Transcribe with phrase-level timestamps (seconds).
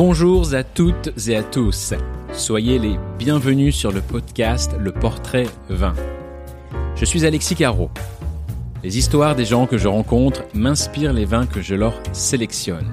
[0.00, 1.92] Bonjour à toutes et à tous.
[2.32, 5.92] Soyez les bienvenus sur le podcast Le Portrait Vin.
[6.94, 7.90] Je suis Alexis Caro.
[8.84, 12.92] Les histoires des gens que je rencontre m'inspirent les vins que je leur sélectionne.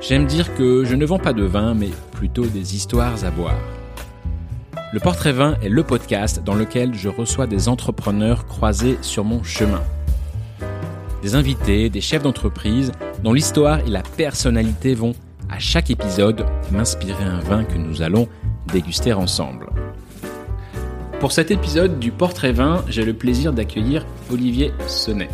[0.00, 3.58] J'aime dire que je ne vends pas de vin, mais plutôt des histoires à boire.
[4.92, 9.42] Le Portrait Vin est le podcast dans lequel je reçois des entrepreneurs croisés sur mon
[9.42, 9.82] chemin.
[11.22, 12.92] Des invités, des chefs d'entreprise
[13.24, 15.16] dont l'histoire et la personnalité vont,
[15.50, 18.28] à chaque épisode, m'inspirer un vin que nous allons
[18.72, 19.66] déguster ensemble.
[21.18, 25.28] Pour cet épisode du Portrait Vin, j'ai le plaisir d'accueillir Olivier Sonnet.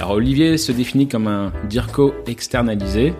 [0.00, 3.14] Alors Olivier se définit comme un DIRCO externalisé,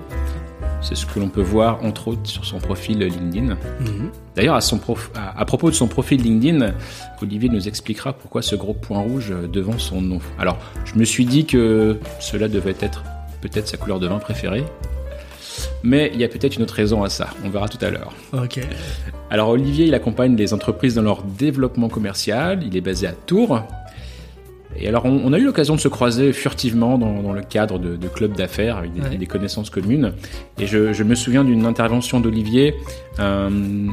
[0.80, 3.56] c'est ce que l'on peut voir entre autres sur son profil LinkedIn.
[3.80, 4.10] Mhm.
[4.36, 6.72] D'ailleurs, à, à, propos de son profil LinkedIn,
[7.20, 10.18] Olivier nous expliquera pourquoi ce gros point rouge devant son nom.
[10.38, 13.02] Alors, je me suis dit que cela devait être
[13.40, 14.64] peut-être sa couleur de vin préférée.
[15.82, 17.28] Mais il y a peut-être une autre raison à ça.
[17.44, 18.12] On verra tout à l'heure.
[18.32, 18.60] Ok.
[19.30, 22.62] Alors Olivier, il accompagne les entreprises dans leur développement commercial.
[22.64, 23.62] Il est basé à Tours.
[24.80, 28.36] Et alors, on, a eu l'occasion de se croiser furtivement dans, le cadre de, clubs
[28.36, 30.12] d'affaires avec des, connaissances communes.
[30.58, 32.74] Et je, me souviens d'une intervention d'Olivier
[33.18, 33.48] euh,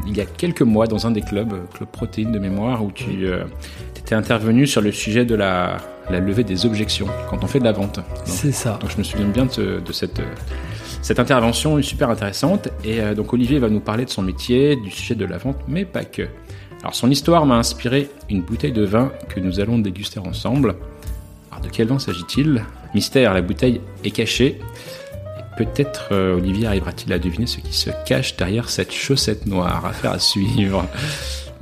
[0.05, 3.25] il y a quelques mois dans un des clubs, Club Protéine de mémoire, où tu
[3.25, 3.45] euh,
[3.97, 5.77] étais intervenu sur le sujet de la,
[6.11, 7.99] levée des objections quand on fait de la vente.
[8.25, 8.77] C'est ça.
[8.79, 10.21] Donc, je me souviens bien de, cette
[11.05, 14.75] cette intervention est super intéressante et euh, donc Olivier va nous parler de son métier,
[14.75, 16.23] du sujet de la vente, mais pas que.
[16.79, 20.73] Alors son histoire m'a inspiré une bouteille de vin que nous allons déguster ensemble.
[21.51, 22.65] Alors de quel vin s'agit-il?
[22.95, 24.59] Mystère, la bouteille est cachée.
[25.59, 29.85] Peut-être euh, Olivier arrivera-t-il à deviner ce qui se cache derrière cette chaussette noire.
[29.85, 30.87] Affaire à suivre.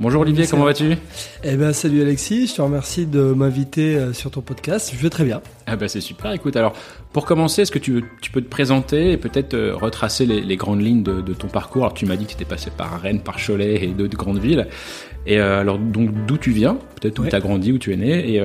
[0.00, 0.96] Bonjour Olivier, comment vas-tu?
[1.44, 4.92] Eh ben salut Alexis, je te remercie de m'inviter euh, sur ton podcast.
[4.92, 5.40] Je vais très bien.
[5.66, 6.32] Ah ben c'est super.
[6.32, 6.72] Écoute, alors
[7.12, 10.82] pour commencer, est-ce que tu, tu, peux te présenter et peut-être euh, retracer les, grandes
[10.82, 11.82] lignes de, ton parcours?
[11.84, 14.40] Alors tu m'as dit que tu étais passé par Rennes, par Cholet et d'autres grandes
[14.40, 14.66] villes.
[15.26, 16.76] Et euh, alors donc d'où tu viens?
[17.00, 18.42] Peut-être où tu as grandi, où tu es né et,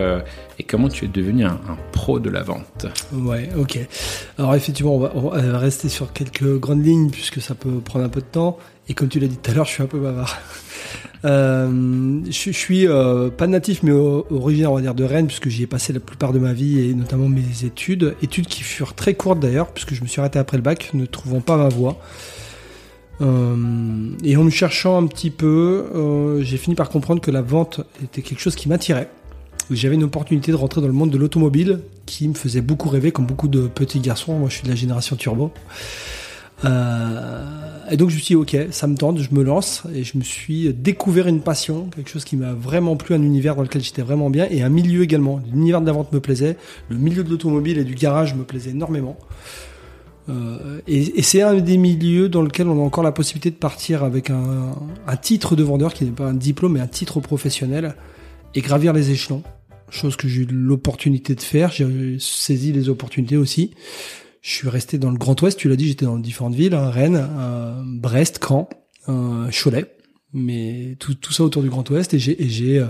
[0.59, 1.59] et comment tu es devenu un,
[1.91, 2.85] pro de la vente?
[3.11, 3.79] Ouais, ok.
[4.37, 8.05] Alors effectivement, on va, on va rester sur quelques grandes lignes puisque ça peut prendre
[8.05, 8.59] un peu de temps.
[8.87, 10.39] Et comme tu l'as dit tout à l'heure, je suis un peu bavard.
[11.25, 15.63] Euh, je, suis euh, pas natif, mais originaire, on va dire, de Rennes, puisque j'y
[15.63, 18.15] ai passé la plupart de ma vie et notamment mes études.
[18.21, 21.05] Études qui furent très courtes d'ailleurs, puisque je me suis arrêté après le bac, ne
[21.05, 21.99] trouvant pas ma voie.
[23.21, 27.81] Euh, et en me cherchant un petit peu, j'ai fini par comprendre que la vente
[28.03, 29.09] était quelque chose qui m'attirait.
[29.71, 33.11] J'avais une opportunité de rentrer dans le monde de l'automobile qui me faisait beaucoup rêver,
[33.11, 34.33] comme beaucoup de petits garçons.
[34.33, 35.51] Moi, je suis de la génération turbo.
[36.65, 37.43] Euh,
[37.89, 40.17] et donc je me suis dit, ok, ça me tente, je me lance et je
[40.17, 43.81] me suis découvert une passion, quelque chose qui m'a vraiment plu, un univers dans lequel
[43.81, 45.41] j'étais vraiment bien et un milieu également.
[45.51, 46.57] L'univers de la vente me plaisait,
[46.89, 49.17] le milieu de l'automobile et du garage me plaisait énormément.
[50.29, 54.03] Euh, et, c'est un des milieux dans lequel on a encore la possibilité de partir
[54.03, 54.75] avec un,
[55.07, 57.95] un titre de vendeur qui n'est pas un diplôme mais un titre professionnel
[58.53, 59.41] et gravir les échelons.
[59.89, 63.71] Chose que j'ai eu l'opportunité de faire, j'ai saisi les opportunités aussi.
[64.41, 66.89] Je suis resté dans le Grand Ouest, tu l'as dit, j'étais dans différentes villes, hein,
[66.89, 68.69] Rennes, euh, Brest, Caen,
[69.09, 69.85] euh, Cholet,
[70.33, 72.87] mais tout, tout ça autour du Grand Ouest, et j'ai euh,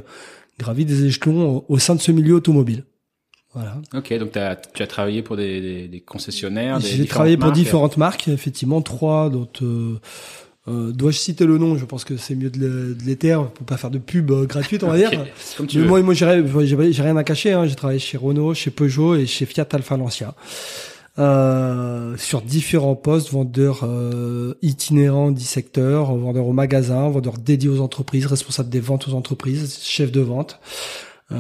[0.59, 2.83] gravi des échelons au, sein de ce milieu automobile.
[3.55, 3.81] Voilà.
[3.95, 6.79] Ok, donc as, tu as travaillé pour des, des, des concessionnaires.
[6.79, 9.31] J'ai travaillé pour différentes marques, effectivement trois.
[9.31, 9.49] dont
[10.67, 11.75] euh, Dois-je citer le nom?
[11.75, 14.97] Je pense que c'est mieux de l'éther pour pas faire de pub gratuite, on va
[15.09, 15.09] dire.
[15.57, 15.87] Comme tu veux.
[15.87, 17.53] Moi, moi, j'ai rien à cacher.
[17.53, 17.65] Hein.
[17.65, 20.35] J'ai travaillé chez Renault, chez Peugeot et chez Fiat Alfa Lancia.
[21.17, 27.81] Euh, sur différents postes, vendeurs euh, itinérants, 10 secteurs, vendeurs au magasin, vendeurs dédiés aux
[27.81, 30.59] entreprises, responsables des ventes aux entreprises, chef de vente.
[31.31, 31.35] Euh,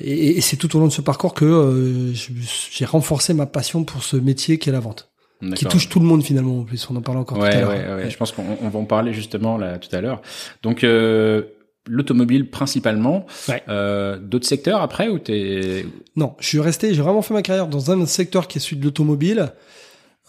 [0.00, 3.84] et, et c'est tout au long de ce parcours que euh, j'ai renforcé ma passion
[3.84, 5.10] pour ce métier qui est la vente.
[5.54, 6.88] Qui touche tout le monde finalement en plus.
[6.90, 7.70] On en parle encore ouais, tout à l'heure.
[7.70, 10.20] ouais, ouais, je pense qu'on va en parler justement là tout à l'heure.
[10.64, 11.42] Donc euh,
[11.88, 13.26] l'automobile principalement.
[13.68, 15.86] Euh, D'autres secteurs après ou t'es
[16.16, 16.94] Non, je suis resté.
[16.94, 19.52] J'ai vraiment fait ma carrière dans un secteur qui est celui de l'automobile.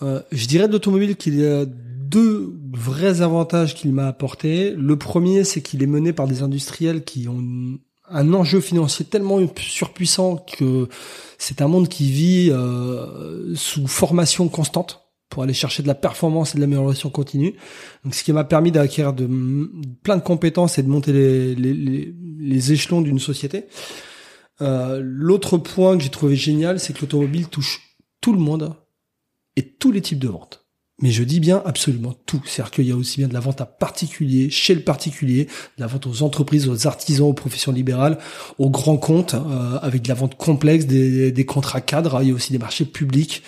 [0.01, 4.71] Euh, je dirais de l'automobile qu'il y a deux vrais avantages qu'il m'a apporté.
[4.71, 7.77] Le premier, c'est qu'il est mené par des industriels qui ont
[8.11, 10.87] un enjeu financier tellement surpuissant que
[11.37, 16.53] c'est un monde qui vit euh, sous formation constante pour aller chercher de la performance
[16.53, 17.53] et de l'amélioration continue.
[18.03, 19.29] Donc, ce qui m'a permis d'acquérir de,
[20.03, 21.13] plein de compétences et de monter
[21.55, 23.65] les, échelons d'une société.
[24.61, 28.73] Euh, L'autre point que j'ai trouvé génial, c'est que l'automobile touche tout le monde
[29.55, 30.65] et tous les types de ventes.
[31.01, 32.41] Mais je dis bien absolument tout.
[32.45, 35.81] C'est-à-dire qu'il y a aussi bien de la vente à particulier, chez le particulier, de
[35.81, 38.17] la vente aux entreprises, aux artisans, aux professions libérales,
[38.57, 42.19] aux grands comptes, euh, avec de la vente complexe, des, des contrats cadres.
[42.21, 43.43] Il y a aussi des marchés publics,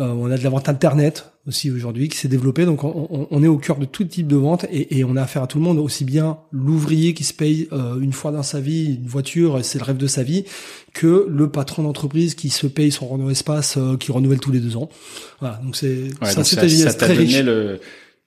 [0.00, 2.64] euh, on a de la vente internet, aussi aujourd'hui qui s'est développé.
[2.64, 5.22] Donc on, on, est au cœur de tout type de vente et, et, on a
[5.22, 8.42] affaire à tout le monde, aussi bien l'ouvrier qui se paye euh, une fois dans
[8.42, 10.44] sa vie une voiture, c'est le rêve de sa vie,
[10.94, 14.60] que le patron d'entreprise qui se paye son Renault Espace euh, qui renouvelle tous les
[14.60, 14.88] deux ans.
[15.40, 17.42] Voilà, donc c'est ça, c'est riche.
[17.42, 17.78] Le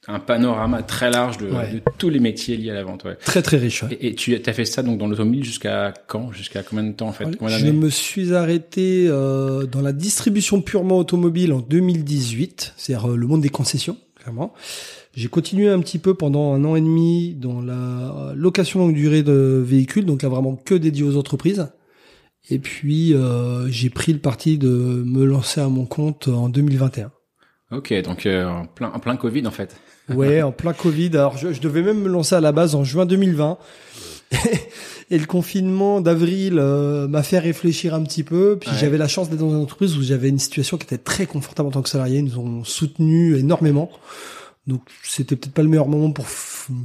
[0.07, 3.03] un panorama très large de, de, tous les métiers liés à la vente.
[3.05, 3.15] Ouais.
[3.15, 3.83] Très très riche.
[3.83, 3.97] Ouais.
[3.99, 6.31] Et, et, tu as fait ça donc dans l'automobile jusqu'à quand?
[6.31, 7.25] Jusqu'à combien de temps en fait?
[7.25, 13.27] Je me suis arrêté euh, dans la distribution purement automobile en 2018, c'est-à-dire euh, le
[13.27, 14.53] monde des concessions, clairement.
[15.13, 19.23] J'ai continué un petit peu pendant un an et demi dans la location longue durée
[19.23, 21.67] de véhicules, donc là vraiment que dédié aux entreprises.
[22.49, 27.11] Et puis euh, j'ai pris le parti de me lancer à mon compte en 2021.
[27.71, 29.75] Ok, donc euh, en plein en plein Covid en fait.
[30.13, 31.09] Ouais, en plein Covid.
[31.13, 33.57] Alors, je, je, devais même me lancer à la base en juin 2020.
[35.11, 38.57] et le confinement d'avril euh, m'a fait réfléchir un petit peu.
[38.59, 41.25] Puis j'avais la chance d'être dans une entreprise où j'avais une situation qui était très
[41.25, 42.19] confortable en tant que salarié.
[42.19, 43.89] Ils nous ont soutenu énormément.
[44.67, 46.25] Donc c'était peut-être pas le meilleur moment pour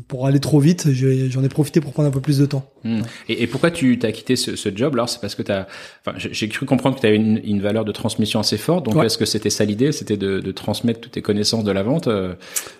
[0.07, 0.89] pour aller trop vite.
[0.93, 2.71] J'en ai, profité pour prendre un peu plus de temps.
[2.85, 3.01] Hmm.
[3.29, 5.09] Et, et, pourquoi tu t'as quitté ce, ce job Alors?
[5.09, 5.67] C'est parce que t'as,
[6.05, 8.85] enfin j'ai cru comprendre que tu avais une, une, valeur de transmission assez forte.
[8.85, 9.93] Donc est-ce que c'était ça l'idée?
[9.93, 12.07] C'était de, de, transmettre toutes tes connaissances de la vente.
[12.07, 12.35] Euh,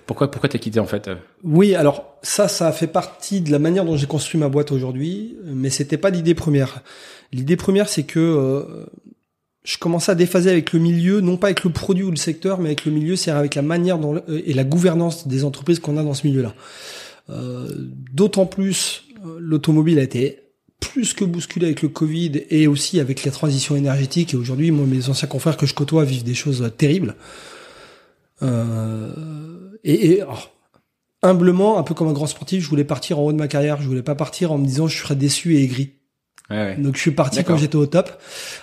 [0.05, 1.11] pourquoi pourquoi t'as quitté en fait
[1.45, 4.71] Oui, alors ça ça a fait partie de la manière dont j'ai construit ma boîte
[4.71, 6.83] aujourd'hui, mais c'était pas l'idée première.
[7.33, 8.85] L'idée première c'est que euh,
[9.63, 12.59] je commençais à déphaser avec le milieu, non pas avec le produit ou le secteur,
[12.59, 15.81] mais avec le milieu, c'est avec la manière dont, euh, et la gouvernance des entreprises
[15.81, 16.55] qu'on a dans ce milieu-là.
[17.29, 17.69] Euh,
[18.13, 20.41] D'autant plus, euh, l'automobile a été
[20.81, 24.33] plus que bousculé avec le Covid et aussi avec la transition énergétique.
[24.33, 27.17] Et aujourd'hui, moi, mes anciens confrères que je côtoie vivent des choses terribles.
[28.43, 29.13] Euh,
[29.85, 30.23] et, et
[31.23, 33.81] humblement, un peu comme un grand sportif, je voulais partir en haut de ma carrière.
[33.83, 36.00] Je voulais pas partir en me disant je serais déçu et aigri.
[36.51, 38.11] Donc je suis parti quand j'étais au top,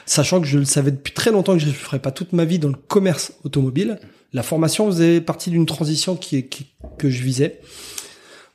[0.06, 2.44] sachant que je le savais depuis très longtemps que je ne ferais pas toute ma
[2.44, 4.00] vie dans le commerce automobile.
[4.34, 6.68] La formation faisait partie d'une transition qui, qui,
[6.98, 7.62] que je visais.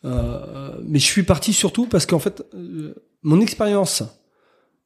[0.04, 4.02] Euh, mais je suis parti surtout parce qu'en fait, euh, mon expérience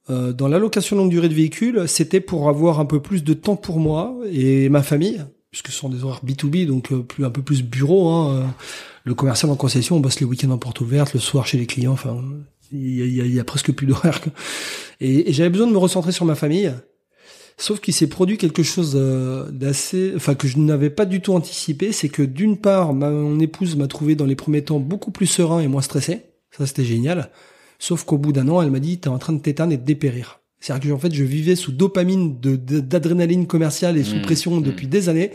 [0.09, 3.57] euh, dans l'allocation longue durée de véhicules, c'était pour avoir un peu plus de temps
[3.57, 7.29] pour moi et ma famille, puisque ce sont des horaires B2B, donc euh, plus un
[7.29, 8.09] peu plus bureau.
[8.09, 8.53] Hein.
[9.03, 11.65] Le commercial en concession, on bosse les week-ends en porte ouverte, le soir chez les
[11.65, 11.93] clients.
[11.93, 12.23] Enfin,
[12.71, 14.19] il y a, presque plus d'horaire.
[14.99, 16.73] Et, et j'avais besoin de me recentrer sur ma famille.
[17.59, 21.33] Sauf qu'il s'est produit quelque chose euh, d'assez, enfin que je n'avais pas du tout
[21.33, 25.25] anticipé, c'est que d'une part, mon épouse m'a trouvé dans les premiers temps beaucoup plus
[25.25, 26.21] serein et moins stressé.
[26.51, 27.31] Ça, c'était génial.
[27.79, 29.85] Sauf qu'au bout d'un an, elle m'a dit, t'es en train de t'éteindre et de
[29.85, 30.39] dépérir.
[30.59, 34.55] C'est-à-dire que en fait, je vivais sous dopamine, de, d'adrénaline commerciale et sous mmh, pression
[34.55, 34.63] mmh.
[34.63, 35.31] depuis des années.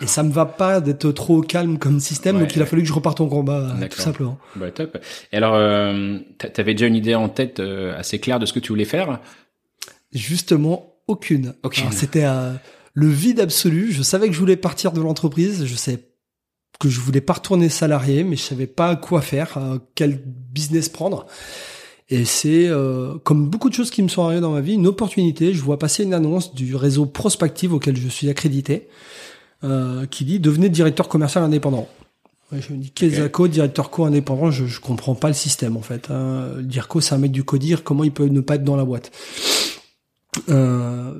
[0.00, 2.82] Et ça me va pas d'être trop calme comme système, ouais, donc il a fallu
[2.82, 4.38] que je reparte en combat, tout simplement.
[4.56, 4.98] Bah, top.
[5.32, 8.60] Et alors, euh, t'avais déjà une idée en tête euh, assez claire de ce que
[8.60, 9.20] tu voulais faire?
[10.12, 11.54] Justement, aucune.
[11.62, 11.90] aucune.
[11.92, 12.52] C'était euh,
[12.94, 13.92] le vide absolu.
[13.92, 15.66] Je savais que je voulais partir de l'entreprise.
[15.66, 15.98] Je savais
[16.80, 20.88] que je voulais pas retourner salarié, mais je savais pas quoi faire, euh, quel business
[20.88, 21.26] prendre.
[22.10, 24.86] Et c'est, euh, comme beaucoup de choses qui me sont arrivées dans ma vie, une
[24.86, 25.54] opportunité.
[25.54, 28.88] Je vois passer une annonce du réseau Prospective auquel je suis accrédité,
[29.62, 31.88] euh, qui dit devenez directeur commercial indépendant.
[32.52, 33.48] je me dis okay.
[33.48, 36.10] directeur co indépendant, je, je comprends pas le système en fait.
[36.10, 36.48] Hein.
[36.60, 39.10] DIRCO, c'est un mec du codir, comment il peut ne pas être dans la boîte?
[40.48, 41.12] Euh,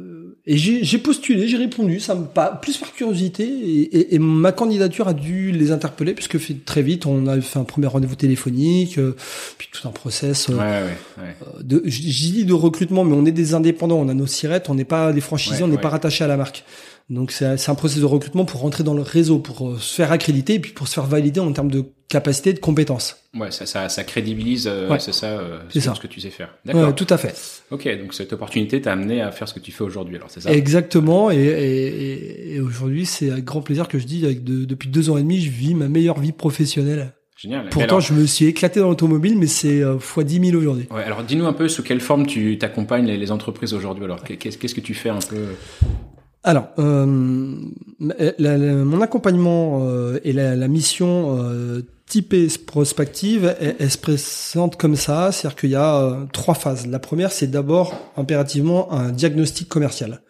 [0.46, 4.52] et j'ai postulé, j'ai répondu, ça me pas plus par curiosité et, et, et, ma
[4.52, 6.36] candidature a dû les interpeller puisque
[6.66, 9.16] très vite on a fait un premier rendez-vous téléphonique, euh,
[9.56, 10.50] puis tout un process.
[10.50, 11.36] Euh, ouais, ouais, ouais.
[11.46, 14.68] Euh, de, j'ai dit de recrutement, mais on est des indépendants, on a nos sirettes,
[14.68, 16.64] on n'est pas des franchisés, on n'est pas rattaché à la marque.
[17.10, 20.10] Donc c'est un processus de recrutement pour rentrer dans le réseau, pour euh, se faire
[20.10, 23.16] accréditer et puis pour se faire valider en termes de capacité, de compétences.
[23.34, 24.98] Ouais, ça, ça, ça crédibilise, euh, ouais.
[25.00, 26.54] c'est ça, euh, c'est ce que tu sais faire.
[26.64, 26.88] D'accord.
[26.88, 27.34] Ouais, tout à fait.
[27.70, 30.40] Ok, donc cette opportunité t'a amené à faire ce que tu fais aujourd'hui, alors c'est
[30.40, 30.50] ça?
[30.50, 34.88] Exactement, et, et, et aujourd'hui c'est avec grand plaisir que je dis, avec de, depuis
[34.88, 37.12] deux ans et demi, je vis ma meilleure vie professionnelle.
[37.36, 37.68] Génial.
[37.68, 38.00] Pourtant, alors...
[38.00, 40.86] je me suis éclaté dans l'automobile, mais c'est euh, fois 10 000 aujourd'hui.
[40.90, 44.04] Ouais, alors dis-nous un peu sous quelle forme tu t'accompagnes les, les, entreprises aujourd'hui.
[44.04, 45.48] Alors, qu'est-ce que tu fais un peu?
[46.46, 47.06] Alors, euh,
[47.98, 54.94] mon accompagnement euh, et la, la mission euh, typée prospective, elle, elle, se présente comme
[54.94, 56.86] ça, c'est-à-dire qu'il y a euh, trois phases.
[56.86, 60.20] La première, c'est d'abord impérativement un diagnostic commercial,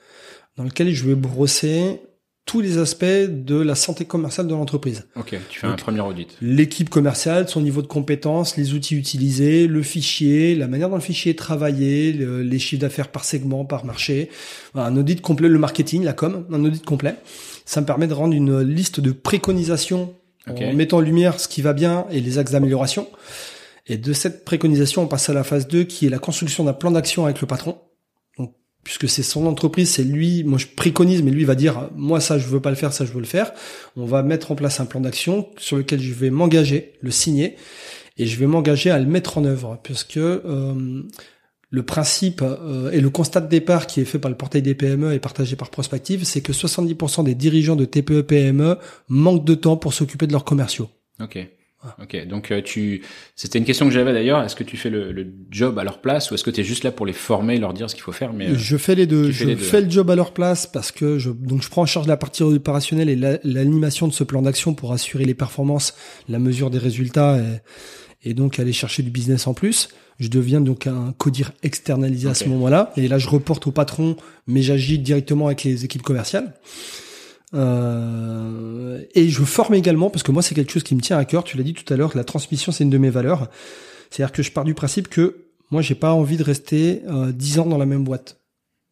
[0.57, 2.01] dans lequel je vais brosser
[2.47, 5.07] tous les aspects de la santé commerciale de l'entreprise.
[5.17, 6.37] Ok, tu fais Donc, un premier audit.
[6.43, 11.01] L'équipe commerciale, son niveau de compétence, les outils utilisés, le fichier, la manière dont le
[11.01, 14.29] fichier est travaillé, le, les chiffres d'affaires par segment, par marché.
[14.75, 17.17] Voilà, un audit complet, le marketing, la com, un audit complet.
[17.65, 20.15] Ça me permet de rendre une liste de préconisations
[20.49, 20.67] okay.
[20.67, 23.09] en mettant en lumière ce qui va bien et les axes d'amélioration.
[23.87, 26.73] Et de cette préconisation, on passe à la phase 2 qui est la construction d'un
[26.75, 27.79] plan d'action avec le patron
[28.85, 32.39] puisque c'est son entreprise, c'est lui, moi je préconise, mais lui va dire, moi ça
[32.39, 33.53] je veux pas le faire, ça je veux le faire.
[33.97, 37.57] On va mettre en place un plan d'action sur lequel je vais m'engager, le signer,
[38.19, 41.03] et je vais m'engager à le mettre en œuvre, puisque euh,
[41.71, 44.75] le principe euh, et le constat de départ qui est fait par le portail des
[44.75, 49.77] PME et partagé par Prospective, c'est que 70% des dirigeants de TPE-PME manquent de temps
[49.77, 50.89] pour s'occuper de leurs commerciaux.
[51.21, 51.39] Ok.
[52.03, 53.03] Ok, donc euh, tu,
[53.37, 54.43] c'était une question que j'avais d'ailleurs.
[54.43, 56.65] Est-ce que tu fais le, le, job à leur place ou est-ce que tu es
[56.65, 58.95] juste là pour les former, leur dire ce qu'il faut faire Mais euh, je fais
[58.95, 59.31] les deux.
[59.31, 62.07] Je fais le job à leur place parce que je donc je prends en charge
[62.07, 65.95] la partie opérationnelle et l'animation de ce plan d'action pour assurer les performances,
[66.29, 69.89] la mesure des résultats et, et, donc aller chercher du business en plus.
[70.19, 74.17] Je deviens donc un codir externalisé à ce moment-là et là je reporte au patron,
[74.47, 76.55] mais j'agis directement avec les équipes commerciales.
[77.55, 81.25] Euh, et je forme également, parce que moi c'est quelque chose qui me tient à
[81.25, 83.49] cœur, tu l'as dit tout à l'heure, la transmission c'est une de mes valeurs.
[84.11, 87.61] C'est-à-dire que je pars du principe que moi j'ai pas envie de rester euh, 10
[87.61, 88.41] ans dans la même boîte.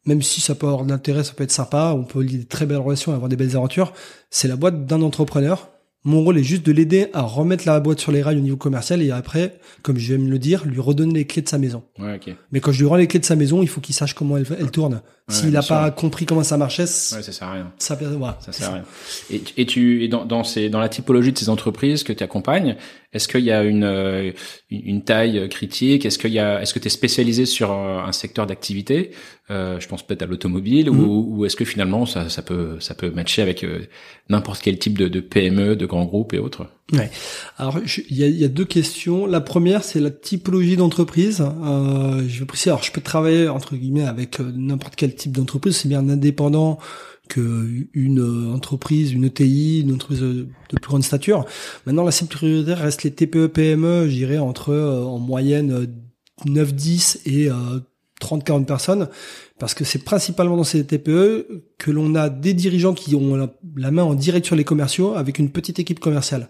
[0.05, 2.45] Même si ça peut avoir de l'intérêt, ça peut être sympa, on peut lier des
[2.45, 3.93] très belles relations, avoir des belles aventures.
[4.29, 5.69] C'est la boîte d'un entrepreneur
[6.05, 8.57] mon rôle est juste de l'aider à remettre la boîte sur les rails au niveau
[8.57, 11.57] commercial et après, comme je vais me le dire, lui redonner les clés de sa
[11.57, 11.83] maison.
[11.97, 12.35] Ouais, okay.
[12.51, 14.37] Mais quand je lui rends les clés de sa maison, il faut qu'il sache comment
[14.37, 15.01] elle, elle tourne.
[15.29, 17.71] S'il n'a pas compris comment ça marchait, ouais, ça sert à rien.
[17.77, 18.83] Ça, voilà, ça sert à rien.
[19.31, 22.23] Et, et tu, et dans, dans, ces, dans la typologie de ces entreprises que tu
[22.23, 22.75] accompagnes,
[23.13, 24.31] est-ce qu'il y a une, euh,
[24.69, 26.05] une taille critique?
[26.05, 29.11] Est-ce qu'il y a, est-ce que tu es spécialisé sur un secteur d'activité?
[29.51, 31.37] Euh, Je pense peut-être à l'automobile, ou, mm-hmm.
[31.37, 33.81] ou est-ce que finalement ça, ça peut, ça peut matcher avec euh,
[34.29, 36.67] n'importe quel type de, de, PME, de grands groupes et autres?
[36.93, 37.11] Ouais.
[37.57, 37.79] Alors
[38.09, 39.25] il y a, y a, deux questions.
[39.25, 41.41] La première, c'est la typologie d'entreprise.
[41.41, 42.69] Euh, je veux préciser.
[42.69, 46.79] Alors je peux travailler entre guillemets avec euh, n'importe quel type d'entreprise, c'est bien indépendant
[47.29, 50.47] que une entreprise, une ETI, une entreprise de
[50.81, 51.45] plus grande stature.
[51.85, 55.87] Maintenant, la cible prioritaire reste les TPE, PME, je dirais entre euh, en moyenne
[56.45, 57.49] 9, 10 et
[58.19, 59.09] 30, 40 personnes,
[59.59, 63.91] parce que c'est principalement dans ces TPE que l'on a des dirigeants qui ont la,
[63.91, 66.49] main en direct sur les commerciaux avec une petite équipe commerciale.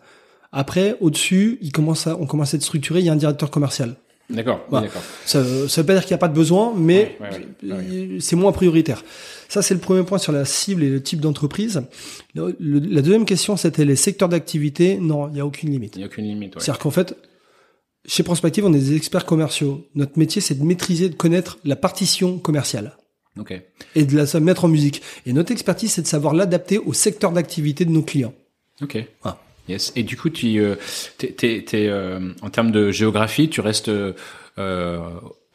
[0.52, 3.98] Après, au-dessus, on commence à être structuré, il y a un directeur commercial.
[4.30, 4.66] D'accord.
[5.26, 7.18] Ça, ça veut pas dire qu'il n'y a pas de besoin, mais
[8.20, 9.04] c'est moins prioritaire.
[9.50, 11.84] Ça, c'est le premier point sur la cible et le type d'entreprise.
[12.34, 14.98] la deuxième question, c'était les secteurs d'activité.
[14.98, 15.96] Non, il n'y a aucune limite.
[15.96, 16.56] Il n'y a aucune limite.
[16.58, 17.16] C'est-à-dire qu'en fait,
[18.06, 19.88] chez Prospective, on est des experts commerciaux.
[19.96, 22.98] Notre métier, c'est de maîtriser, de connaître la partition commerciale.
[23.38, 23.62] Okay.
[23.96, 25.02] Et de la mettre en musique.
[25.26, 28.34] Et notre expertise, c'est de savoir l'adapter au secteur d'activité de nos clients.
[28.82, 28.98] Ok.
[29.68, 29.94] Yes.
[29.96, 30.76] Et du coup, tu, euh,
[31.24, 35.00] euh, en termes de géographie, tu restes euh,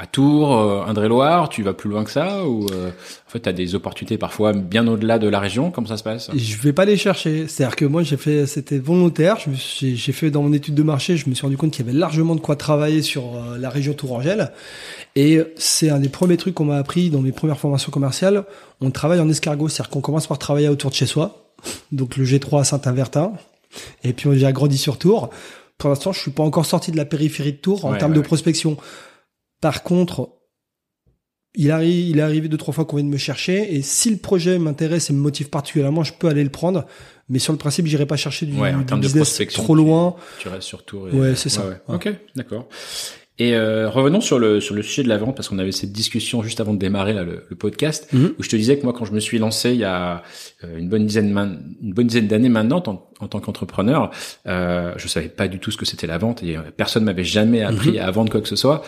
[0.01, 3.49] à Tours, euh, Indre-et-Loire, tu vas plus loin que ça ou euh, en fait tu
[3.49, 6.31] as des opportunités parfois bien au-delà de la région, comment ça se passe?
[6.37, 10.43] Je vais pas les chercher, c'est-à-dire que moi j'ai fait c'était volontaire, j'ai fait dans
[10.43, 12.55] mon étude de marché, je me suis rendu compte qu'il y avait largement de quoi
[12.55, 14.53] travailler sur euh, la région Tourangelle.
[15.17, 18.45] Et c'est un des premiers trucs qu'on m'a appris dans mes premières formations commerciales,
[18.81, 21.45] on travaille en escargot, c'est-à-dire qu'on commence par travailler autour de chez soi.
[21.91, 23.33] Donc le G3 à Saint-Avertin
[24.05, 25.31] et puis j'ai agrandi sur Tours.
[25.79, 28.21] Pour l'instant, je suis pas encore sorti de la périphérie de Tours en termes de
[28.21, 28.77] prospection.
[29.61, 30.31] Par contre,
[31.55, 34.11] il, arrive, il est arrivé deux, trois fois qu'on vient de me chercher, et si
[34.11, 36.87] le projet m'intéresse et me motive particulièrement, je peux aller le prendre.
[37.29, 40.17] Mais sur le principe, j'irai pas chercher du, ouais, business trop loin.
[40.39, 40.99] Tu, restes sur tout.
[41.13, 41.65] Ouais, c'est ça.
[41.89, 42.69] Ok, d'accord.
[43.41, 45.93] Et euh, revenons sur le sur le sujet de la vente parce qu'on avait cette
[45.93, 48.33] discussion juste avant de démarrer là, le, le podcast mhm.
[48.37, 50.25] où je te disais que moi quand je me suis lancé il y a
[50.63, 51.29] une bonne dizaine
[51.83, 54.11] une bonne dizaine d'années maintenant en, en tant qu'entrepreneur,
[54.47, 57.25] euh, je savais pas du tout ce que c'était la vente et euh, personne m'avait
[57.25, 58.01] jamais appris mhm.
[58.01, 58.83] à vendre quoi que ce soit.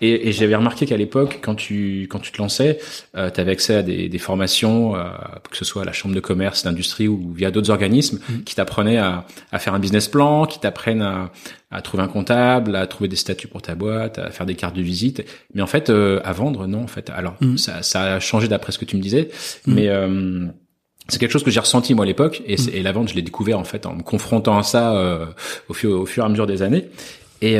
[0.00, 2.78] Et, et j'avais remarqué qu'à l'époque quand tu quand tu te lançais,
[3.16, 5.04] euh, tu avais accès à des, des formations euh,
[5.50, 8.44] que ce soit à la chambre de commerce, d'industrie ou via d'autres organismes mhm.
[8.44, 11.30] qui t'apprenaient à, à faire un business plan, qui t'apprennent à
[11.72, 14.76] à trouver un comptable, à trouver des statuts pour ta boîte, à faire des cartes
[14.76, 15.24] de visite.
[15.54, 17.10] Mais en fait, euh, à vendre, non, en fait.
[17.10, 17.56] Alors, mm.
[17.56, 19.30] ça, ça a changé d'après ce que tu me disais,
[19.66, 20.46] mais euh,
[21.08, 22.68] c'est quelque chose que j'ai ressenti moi à l'époque, et, mm.
[22.72, 25.26] et, la vente, je l'ai découvert en fait en me confrontant à ça euh,
[25.68, 26.86] au, fur, au fur et à mesure des années.
[27.44, 27.56] Et,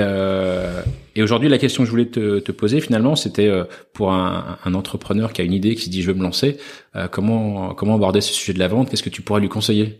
[1.16, 3.50] et aujourd'hui, la question que je voulais te, te poser finalement, c'était
[3.92, 6.58] pour un, un, entrepreneur qui a une idée, qui se dit je veux me lancer,
[7.10, 8.90] comment comment aborder ce sujet de la vente?
[8.90, 9.98] Qu'est-ce que tu pourrais lui conseiller?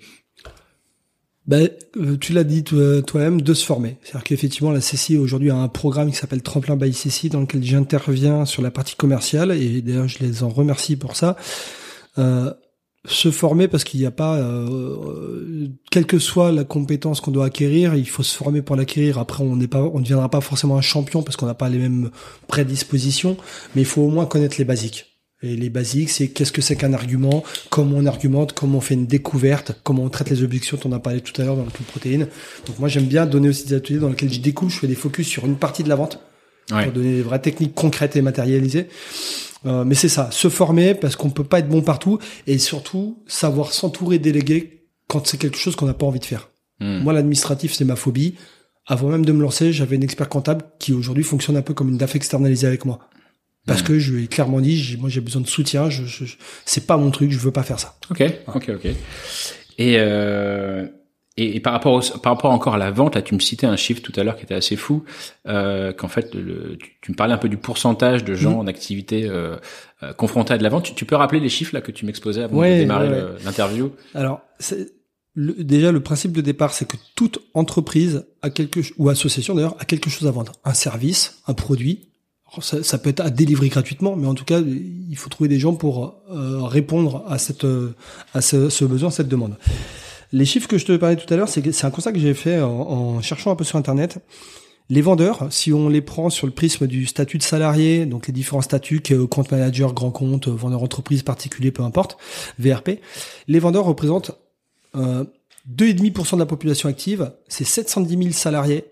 [1.47, 3.97] Ben, euh, tu l'as dit toi-même, de se former.
[4.03, 7.65] C'est-à-dire qu'effectivement, la CCI aujourd'hui a un programme qui s'appelle Tremplin by CCI dans lequel
[7.65, 11.37] j'interviens sur la partie commerciale et d'ailleurs je les en remercie pour ça.
[12.19, 12.53] Euh,
[13.05, 17.47] se former parce qu'il n'y a pas, euh, quelle que soit la compétence qu'on doit
[17.47, 19.19] acquérir, il faut se former pour l'acquérir.
[19.19, 21.69] Après, on n'est pas, on ne deviendra pas forcément un champion parce qu'on n'a pas
[21.69, 22.11] les mêmes
[22.47, 23.37] prédispositions,
[23.75, 25.07] mais il faut au moins connaître les basiques.
[25.45, 28.95] Et les basiques, c'est qu'est-ce que c'est qu'un argument, comment on argumente, comment on fait
[28.95, 31.65] une découverte, comment on traite les objections dont on a parlé tout à l'heure dans
[31.65, 32.29] le protéine.
[32.67, 34.95] Donc moi j'aime bien donner aussi des ateliers dans lesquels je découpe, je fais des
[34.95, 36.21] focus sur une partie de la vente
[36.73, 38.89] pour donner des vraies techniques concrètes et matérialisées.
[39.65, 43.23] Euh, mais c'est ça, se former parce qu'on peut pas être bon partout et surtout
[43.27, 46.49] savoir s'entourer, déléguer quand c'est quelque chose qu'on n'a pas envie de faire.
[46.81, 46.99] Hmm.
[46.99, 48.35] Moi, l'administratif, c'est ma phobie.
[48.87, 51.91] Avant même de me lancer, j'avais une expert comptable qui aujourd'hui fonctionne un peu comme
[51.91, 52.99] une DAF externalisée avec moi.
[53.67, 53.87] Parce hmm.
[53.87, 56.25] que je lui ai clairement dit, moi j'ai besoin de soutien, je, je,
[56.65, 57.95] c'est pas mon truc, je veux pas faire ça.
[58.11, 58.87] Ok, ok, ok.
[59.79, 60.89] Et euh,
[61.39, 63.77] et, par rapport au, par rapport encore à la vente, là, tu me citais un
[63.77, 65.05] chiffre tout à l'heure qui était assez fou,
[65.49, 68.61] euh, qu'en fait, le, tu, me parlais un peu du pourcentage de gens mmh.
[68.61, 69.57] en activité euh,
[70.03, 70.95] euh, confrontés à de la vente.
[70.95, 73.09] Tu, peux rappeler les chiffres là que tu m'exposais avant de démarrer
[73.45, 73.93] l'interview?
[74.15, 74.43] Alors,
[75.37, 79.87] déjà le principe de départ, c'est que toute entreprise a quelque ou association d'ailleurs a
[79.87, 82.09] quelque chose à vendre, un service, un produit.
[82.61, 85.59] Ça, ça, peut être à délivrer gratuitement, mais en tout cas, il faut trouver des
[85.59, 87.65] gens pour euh, répondre à cette
[88.35, 89.57] à ce, ce besoin, cette demande.
[90.33, 92.61] Les chiffres que je te parlais tout à l'heure, c'est un constat que j'ai fait
[92.61, 94.19] en, cherchant un peu sur Internet.
[94.89, 98.33] Les vendeurs, si on les prend sur le prisme du statut de salarié, donc les
[98.33, 102.17] différents statuts, compte manager, grand compte, vendeur entreprise, particulier, peu importe,
[102.59, 103.01] VRP,
[103.47, 104.33] les vendeurs représentent
[104.97, 105.25] euh,
[105.71, 108.85] 2,5% de la population active, c'est 710 000 salariés,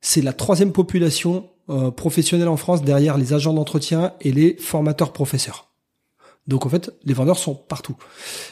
[0.00, 5.12] c'est la troisième population euh, professionnelle en France derrière les agents d'entretien et les formateurs
[5.12, 5.70] professeurs.
[6.46, 7.96] Donc en fait, les vendeurs sont partout.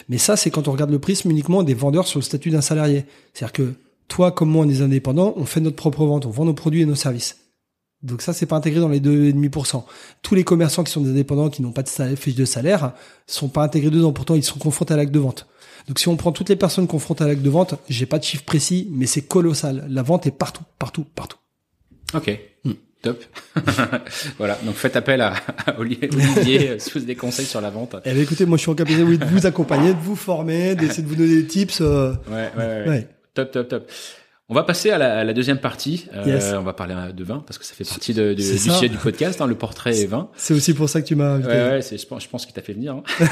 [0.08, 2.60] Mais ça, c'est quand on regarde le prisme uniquement des vendeurs sur le statut d'un
[2.60, 3.06] salarié.
[3.32, 3.74] C'est-à-dire que
[4.08, 6.82] toi, comme moi, on est indépendants, on fait notre propre vente, on vend nos produits
[6.82, 7.38] et nos services.
[8.02, 9.82] Donc ça, c'est pas intégré dans les 2,5%.
[10.22, 12.92] Tous les commerçants qui sont des indépendants, qui n'ont pas de fiche de salaire,
[13.26, 14.12] sont pas intégrés dedans.
[14.12, 15.46] Pourtant, ils sont confrontés à l'acte de vente.
[15.88, 18.24] Donc si on prend toutes les personnes confrontées à l'acte de vente, j'ai pas de
[18.24, 19.86] chiffre précis, mais c'est colossal.
[19.88, 21.38] La vente est partout, partout, partout.
[22.14, 22.38] Ok.
[22.64, 22.72] Hmm.
[23.04, 23.22] Top.
[24.38, 24.58] voilà.
[24.64, 25.34] Donc faites appel à,
[25.78, 27.96] Olivier euh, sous des conseils sur la vente.
[28.06, 31.02] Eh bien, écoutez, moi je suis en capacité de vous accompagner, de vous former, d'essayer
[31.02, 31.82] de vous donner des tips.
[31.82, 32.14] Euh.
[32.30, 33.08] Ouais, ouais, ouais, ouais.
[33.34, 33.90] Top, top, top.
[34.50, 36.04] On va passer à la, deuxième partie.
[36.14, 38.98] Euh, on va parler de vin parce que ça fait partie de, du sujet du
[38.98, 40.28] podcast, hein, le portrait et vin.
[40.36, 41.50] C'est aussi pour ça que tu m'as invité.
[41.50, 42.94] Ouais, ouais c'est, je pense, je pense qu'il t'a fait venir.
[42.94, 43.02] Hein.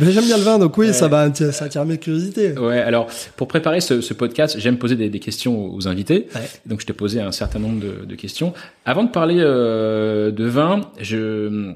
[0.00, 2.52] j'aime bien le vin, donc oui, ça va, ça attire mes curiosités.
[2.52, 2.78] Ouais.
[2.78, 6.28] Alors, pour préparer ce, ce podcast, j'aime poser des, des, questions aux invités.
[6.64, 8.52] Donc, je t'ai posé un certain nombre de, de questions.
[8.84, 11.74] Avant de parler euh, de vin, je,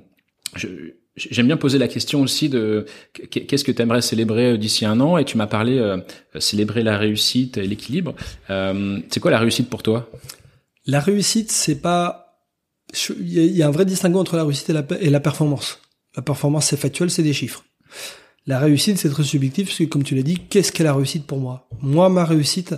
[0.55, 0.68] je
[1.16, 2.87] J'aime bien poser la question aussi de
[3.31, 5.18] qu'est-ce que tu aimerais célébrer euh, d'ici un an?
[5.18, 5.99] Et tu m'as parlé euh,
[6.38, 8.14] célébrer la réussite et l'équilibre.
[8.49, 10.09] Euh, c'est quoi la réussite pour toi?
[10.87, 12.31] La réussite, c'est pas
[13.20, 15.81] il y, a un vrai distinguo entre la réussite et la, et la performance.
[16.16, 17.64] La performance c'est factuel, c'est des chiffres.
[18.46, 21.27] La réussite c'est très subjectif parce que comme tu l'as dit, qu'est-ce qu'est la réussite
[21.27, 21.68] pour moi?
[21.83, 22.75] Moi ma réussite,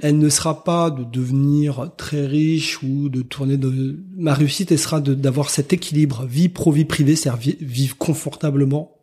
[0.00, 4.78] elle ne sera pas de devenir très riche ou de tourner de ma réussite elle
[4.78, 8.96] sera d'avoir cet équilibre vie pro vie privée c'est-à-dire vivre confortablement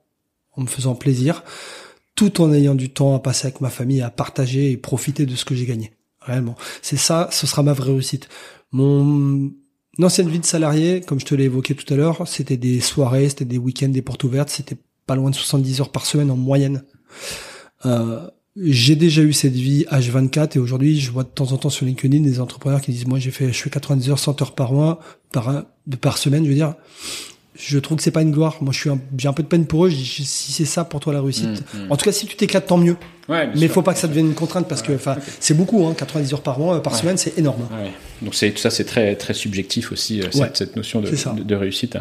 [0.54, 1.44] en me faisant plaisir
[2.16, 5.36] tout en ayant du temps à passer avec ma famille à partager et profiter de
[5.36, 6.56] ce que j'ai gagné réellement.
[6.82, 8.28] C'est ça ce sera ma vraie réussite.
[8.72, 9.52] Mon
[10.02, 13.30] ancienne vie de salarié comme je te l'ai évoqué tout à l'heure c'était des soirées
[13.30, 16.38] c'était des week-ends des portes ouvertes c'était pas loin de 70 heures par semaine en
[16.38, 16.84] moyenne.
[17.86, 21.70] Euh, j'ai déjà eu cette vie H24 et aujourd'hui je vois de temps en temps
[21.70, 24.56] sur LinkedIn des entrepreneurs qui disent moi j'ai fait je fais 90 heures 100 heures
[24.56, 25.00] par mois
[25.32, 25.64] par
[26.02, 26.76] par semaine je veux dire
[27.62, 28.58] je trouve que c'est pas une gloire.
[28.62, 29.90] Moi, je suis j'ai un peu de peine pour eux.
[29.90, 31.92] si c'est ça pour toi la réussite, mmh, mmh.
[31.92, 32.98] en tout cas, si tu t'éclates, tant mieux.
[33.30, 35.86] Ouais, mais il faut pas que ça devienne une contrainte parce que, enfin, c'est beaucoup.
[35.86, 37.62] Hein, 90 heures par mois, euh, par semaine, c'est énorme.
[37.72, 37.92] Ouais.
[38.22, 41.10] Donc c'est tout ça, c'est très très subjectif aussi euh, cette, cette, notion de,
[41.44, 41.98] de, réussite.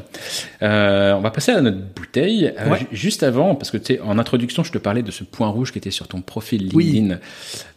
[0.62, 2.52] Euh, on va passer à notre bouteille.
[2.58, 5.48] Euh, juste avant, parce que tu sais, en introduction, je te parlais de ce point
[5.48, 7.18] rouge qui était sur ton profil LinkedIn.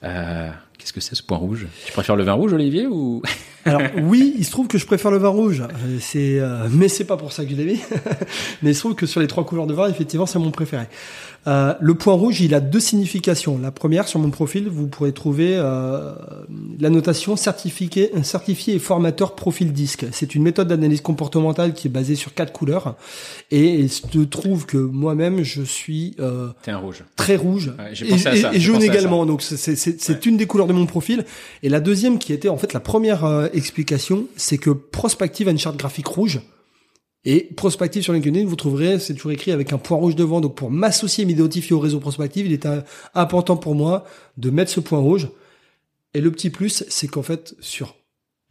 [0.04, 0.50] Euh,
[0.84, 1.66] Qu'est-ce que c'est ce point rouge?
[1.86, 3.22] Tu préfères le vin rouge, Olivier, ou
[3.66, 5.64] Alors oui, il se trouve que je préfère le vin rouge.
[6.02, 7.80] C'est, euh, mais c'est pas pour ça que je l'ai mis.
[8.62, 10.88] mais il se trouve que sur les trois couleurs de vin, effectivement, c'est mon préféré.
[11.48, 13.58] Euh, le point rouge, il a deux significations.
[13.58, 16.14] La première, sur mon profil, vous pourrez trouver euh,
[16.80, 20.06] la notation certifié, certifié et formateur profil disque.
[20.12, 22.96] C'est une méthode d'analyse comportementale qui est basée sur quatre couleurs.
[23.52, 27.04] Et je trouve que moi-même, je suis euh, un rouge.
[27.16, 29.26] très rouge et, jaune également.
[29.26, 31.26] Donc c'est une des couleurs de mon profil.
[31.62, 35.52] Et la deuxième, qui était en fait la première euh, explication, c'est que Prospective a
[35.52, 36.42] une charte graphique rouge.
[37.26, 40.42] Et prospective sur LinkedIn, vous trouverez, c'est toujours écrit avec un point rouge devant.
[40.42, 42.68] Donc pour m'associer, m'identifier au réseau prospective, il est
[43.14, 44.06] important pour moi
[44.38, 45.30] de mettre ce point rouge.
[46.14, 47.96] Et le petit plus, c'est qu'en fait, sur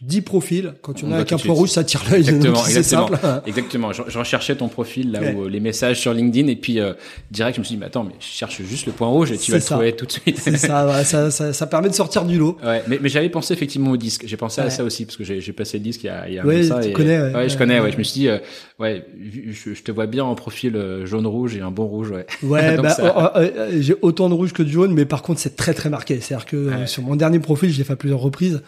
[0.02, 2.22] 10 profils, quand tu en as avec un point rouge, ça tire l'œil.
[2.22, 3.06] Exactement, exactement.
[3.06, 3.40] Simple.
[3.46, 3.92] exactement.
[3.92, 6.94] Je, je, recherchais ton profil là où euh, les messages sur LinkedIn et puis euh,
[7.30, 9.38] direct je me suis dit mais attends mais je cherche juste le point rouge et
[9.38, 10.40] tu vas le trouver tout de suite.
[10.40, 12.58] C'est ça, ça, ça, ça, permet de sortir du lot.
[12.64, 14.24] Ouais, mais, mais j'avais pensé effectivement au disque.
[14.26, 16.34] J'ai pensé à ça aussi parce que j'ai passé le disque il y a, il
[16.34, 16.80] y a ouais, ça.
[16.80, 17.20] Tu connais.
[17.20, 17.78] Ouais, ouais, je connais.
[17.78, 18.38] Ouais, je me suis dit euh,
[18.80, 19.06] ouais,
[19.52, 22.10] je, je, te vois bien en profil euh, jaune rouge et un bon rouge.
[22.10, 22.26] Ouais.
[22.42, 23.40] Ouais, bah, oh, oh,
[23.78, 26.20] j'ai autant de rouge que de jaune, mais par contre c'est très très marqué.
[26.20, 28.62] C'est-à-dire que sur mon dernier profil, je l'ai fait à plusieurs reprises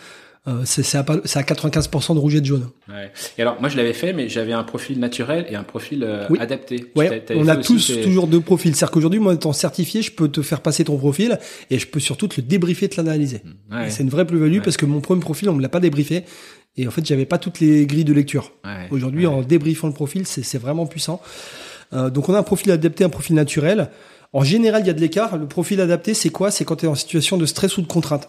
[0.46, 2.68] euh, c'est c'est à, à 95% de rouge et de jaune.
[2.88, 3.10] Ouais.
[3.38, 6.26] Et alors, moi, je l'avais fait, mais j'avais un profil naturel et un profil euh,
[6.28, 6.38] Oui.
[6.38, 6.92] adapté.
[6.96, 8.74] Ouais, on a tous toujours deux profils.
[8.76, 11.38] C'est-à-dire qu'aujourd'hui, moi, étant certifié, je peux te faire passer ton profil
[11.70, 13.40] et je peux surtout te le débriefer, te l'analyser.
[13.72, 13.88] Ouais.
[13.90, 16.24] C'est une vraie plus-value parce que mon premier profil, on me l'a pas débriefé.
[16.76, 18.52] Et en fait, j'avais pas toutes les grilles de lecture.
[18.64, 18.88] Ouais.
[18.90, 21.22] Aujourd'hui, en débriefant le profil, c'est c'est vraiment puissant.
[21.92, 23.88] Euh, donc, on a un profil adapté, un profil naturel.
[24.32, 25.38] En général, il y a de l'écart.
[25.38, 26.50] Le profil adapté, c'est quoi?
[26.50, 28.28] C'est quand tu es en situation de stress ou de contrainte.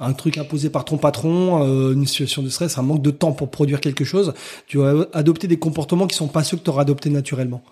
[0.00, 3.32] Un truc imposé par ton patron, euh, une situation de stress, un manque de temps
[3.32, 4.32] pour produire quelque chose.
[4.66, 7.62] Tu vas adopter des comportements qui sont pas ceux que tu auras adoptés naturellement.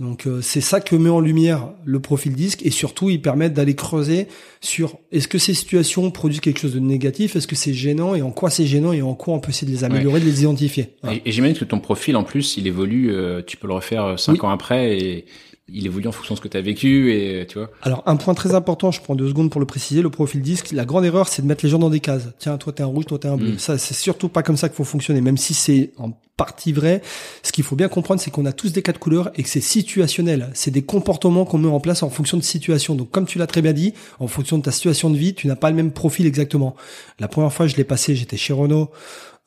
[0.00, 3.52] Donc euh, c'est ça que met en lumière le profil disque et surtout ils permettent
[3.52, 4.26] d'aller creuser
[4.62, 8.22] sur est-ce que ces situations produisent quelque chose de négatif, est-ce que c'est gênant et
[8.22, 10.40] en quoi c'est gênant et en quoi on peut essayer de les améliorer, de les
[10.42, 10.96] identifier.
[11.10, 13.12] Et, et j'imagine que ton profil, en plus, il évolue.
[13.12, 14.40] euh, tu peux le refaire euh, cinq Oui.
[14.48, 15.26] ans après et
[15.68, 17.70] il évolue en fonction de ce que tu as vécu et tu vois.
[17.82, 20.72] Alors un point très important, je prends deux secondes pour le préciser, le profil disque,
[20.72, 22.28] la grande erreur c'est de mettre les gens dans des cases.
[22.38, 23.52] Tiens, toi t'es un rouge, toi t'es un bleu.
[23.52, 23.58] Mm.
[23.58, 27.00] Ça c'est surtout pas comme ça qu'il faut fonctionner, même si c'est en partie vrai.
[27.42, 29.48] Ce qu'il faut bien comprendre c'est qu'on a tous des cas de couleur et que
[29.48, 30.50] c'est situationnel.
[30.54, 32.94] C'est des comportements qu'on met en place en fonction de situation.
[32.94, 35.46] Donc comme tu l'as très bien dit, en fonction de ta situation de vie, tu
[35.46, 36.74] n'as pas le même profil exactement.
[37.20, 38.90] La première fois je l'ai passé, j'étais chez Renault,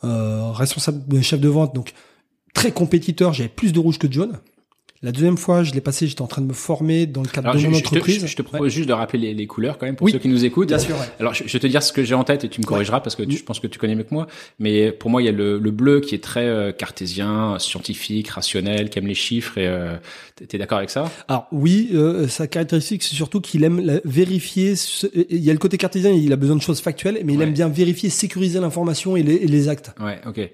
[0.06, 1.94] euh, responsable de chef de vente, donc
[2.54, 4.40] très compétiteur, j'avais plus de rouge que de jaune.
[5.06, 7.50] La deuxième fois, je l'ai passé, j'étais en train de me former dans le cadre
[7.50, 8.22] Alors, de je, mon je te, entreprise.
[8.22, 8.48] je- je te Ouais.
[8.48, 10.12] propose juste de rappeler les, les couleurs quand même pour Oui.
[10.12, 10.70] ceux qui nous écoutent.
[10.70, 11.06] Bien sûr, ouais.
[11.20, 13.16] Alors, je, vais te dire ce que j'ai en tête et tu me corrigeras parce
[13.16, 14.26] que tu- je pense que tu connais mieux que moi.
[14.58, 18.30] Mais pour moi, il y a le, le bleu qui est très euh, cartésien, scientifique,
[18.30, 19.60] rationnel, qui aime les chiffres.
[19.60, 19.96] Et euh,
[20.48, 21.12] t'es d'accord avec ça?
[21.28, 24.76] Alors oui, euh, sa caractéristique, c'est surtout qu'il aime la- vérifier.
[24.76, 27.42] ce- Il y a le côté cartésien, il a besoin de choses factuelles, mais il
[27.44, 29.92] aime bien vérifier, sécuriser l'information et les, et les actes.
[30.04, 30.50] Ouais, ok.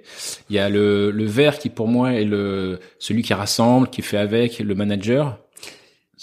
[0.49, 4.01] Il y a le, le vert qui pour moi est le celui qui rassemble, qui
[4.01, 5.37] fait avec le manager.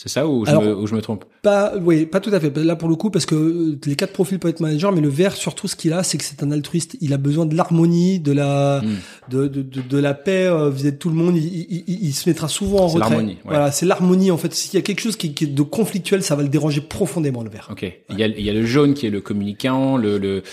[0.00, 1.24] C'est ça ou je, Alors- me, ou je me trompe?
[1.42, 2.56] Pas, oui, pas tout à fait.
[2.56, 5.08] Là pour le coup, parce que euh, les quatre profils peuvent être manager, mais le
[5.08, 6.96] vert surtout, ce qu'il a, c'est que c'est un altruiste.
[7.00, 8.94] Il a besoin de l'harmonie, de la, Hmm.
[9.30, 11.36] de, de, de, de la paix euh, vis-à-vis de tout le monde.
[11.36, 13.10] Il, il, il- il se mettra souvent en retrait.
[13.10, 13.38] l'harmonie, ouais.
[13.46, 14.54] Voilà, c'est l'harmonie en fait.
[14.54, 17.42] S'il y a quelque chose qui, qui est de conflictuel, ça va le déranger profondément
[17.42, 17.68] le vert.
[17.72, 17.82] Ok.
[18.10, 20.44] Il y a il y a le jaune qui est le communicant, le le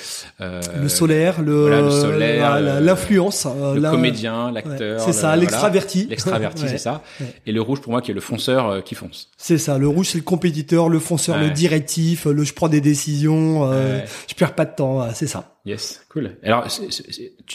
[0.41, 4.99] euh, le solaire, le, voilà, le solaire, euh, l'influence, le la- comédien, Ouais, l'acteur.
[5.01, 5.35] c'est le- ça, voilà.
[5.37, 6.07] l'extraverti.
[6.09, 7.03] L'extraverti, c'est ça.
[7.45, 9.29] Et le rouge pour moi qui est le fonceur euh, qui fonce.
[9.37, 11.43] C'est ça, le rouge c'est le compétiteur, le fonceur, Ouais.
[11.47, 14.05] le directif, le je prends des décisions, euh, Ouais.
[14.29, 15.57] je perds pas de temps, c'est ça.
[15.65, 16.37] Yes, cool.
[16.43, 16.83] Alors, tu-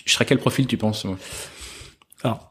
[0.06, 1.16] je serais quel profil tu penses moi?
[2.22, 2.50] Alors,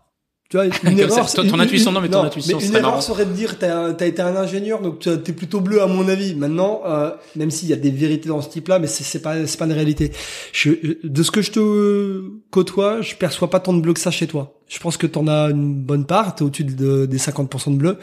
[0.50, 2.80] tu vois, une erreur, ça, ton- une- intuition, non, mais ton intuition, mais une serait
[2.80, 3.02] erreur marrant.
[3.02, 6.34] serait de dire t'as as été un ingénieur, donc t'es plutôt bleu à mon avis.
[6.34, 9.46] Maintenant, euh, même s'il y a des vérités dans ce type-là, mais c'est c'est pas
[9.46, 10.12] c'est pas une réalité.
[10.54, 10.72] Je,
[11.04, 14.26] de ce que je te côtoie, je perçois pas tant de bleu que ça chez
[14.26, 14.56] toi.
[14.68, 17.98] Je pense que t'en as une bonne part, t'es au-dessus de, des 50% de bleu,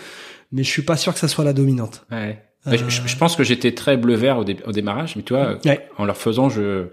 [0.52, 2.04] mais je suis pas sûr que ça soit la dominante.
[2.10, 2.42] Ouais.
[2.64, 5.58] Bah, je, je pense que j'étais très bleu-vert au, dé- au démarrage, mais tu vois,
[5.64, 5.88] Ouais.
[5.98, 6.86] en leur faisant, je,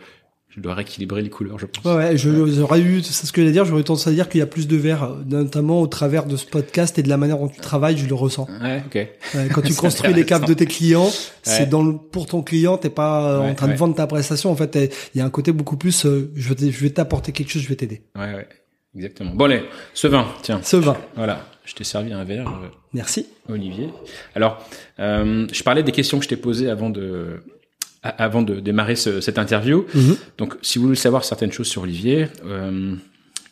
[0.50, 1.84] je dois rééquilibrer les couleurs, je pense.
[1.84, 4.46] Ouais, j'aurais eu, c'est ce que j'allais dire, j'aurais tendance à dire qu'il y a
[4.46, 7.60] plus de euh, notamment au travers de ce podcast et de la manière dont tu
[7.60, 8.48] travailles, je le ressens.
[8.62, 8.94] Ouais, ok.
[9.34, 11.10] Ouais, quand tu construis les caves de tes clients,
[11.42, 11.66] c'est Ouais.
[11.66, 14.52] dans le, pour ton client, t'es pas euh, Ouais, en train de vendre ta prestation.
[14.52, 14.78] En fait,
[15.16, 17.50] il y a un côté beaucoup plus, euh, je vais, t- je vais t'apporter quelque
[17.50, 18.04] chose, je vais t'aider.
[18.16, 18.48] Ouais, ouais.
[18.96, 19.32] Exactement.
[19.34, 19.64] Bon, allez,
[19.96, 20.60] ce vin, tiens.
[20.62, 20.96] Ce vin.
[21.16, 21.44] Voilà.
[21.66, 23.28] Je t'ai servi un verre, euh, Merci.
[23.50, 23.90] Olivier.
[24.36, 24.66] Alors,
[25.00, 27.42] euh, je parlais des questions que je t'ai posées avant de,
[28.04, 29.86] avant de démarrer ce- cette interview.
[29.94, 30.18] Mhm.
[30.38, 32.96] Donc, si vous voulez savoir certaines choses sur Olivier, euh,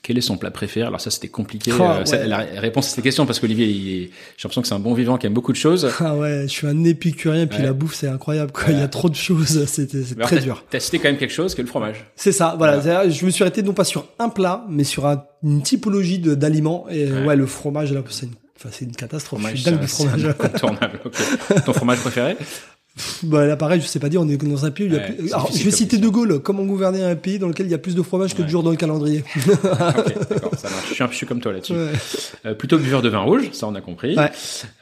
[0.04, 0.88] quel est son plat préféré?
[0.88, 1.72] Alors ça, c'était compliqué.
[1.78, 2.28] Oh, euh, ça- ouais.
[2.28, 4.10] la réponse à cette question parce qu'Olivier, j'ai
[4.44, 5.90] l'impression que c'est un bon vivant qui aime beaucoup de choses.
[6.00, 7.66] Ah ouais, je suis un épicurien, puis Ouais.
[7.66, 8.66] la bouffe, c'est incroyable, quoi.
[8.66, 8.74] Ouais.
[8.74, 9.88] Il y a trop de choses, c'est
[10.20, 10.66] très dur.
[10.70, 12.06] T'as cité quand même quelque chose, qui est le fromage.
[12.16, 12.80] C'est ça, voilà.
[13.10, 16.88] Je me suis arrêté non pas sur un plat, mais sur un- une typologie d'aliments.
[16.90, 17.26] Et Ouais.
[17.26, 17.36] ouais.
[17.36, 19.40] le fromage, là, c'est une, enfin, c'est une catastrophe.
[19.40, 20.26] Fromage, je suis dingue du fromage.
[20.26, 21.00] incontournable.
[21.66, 22.38] Ton fromage préféré?
[23.24, 24.98] Bah là pareil, je sais pas dire, on est dans un pays où il y
[24.98, 25.30] a Ouais, plus...
[25.60, 25.98] je vais citer.
[25.98, 28.40] De Gaulle, comment gouverner un pays dans lequel il y a plus de fromage que
[28.40, 28.50] de Ouais.
[28.50, 29.24] jours dans le calendrier.
[29.38, 30.90] Ok, d'accord, ça marche.
[30.90, 31.72] Je suis, un- suis comme toi là-dessus.
[31.74, 31.92] Ouais.
[32.46, 34.18] Euh, plutôt buveur de vin rouge, ça on a compris.
[34.18, 34.30] Ouais.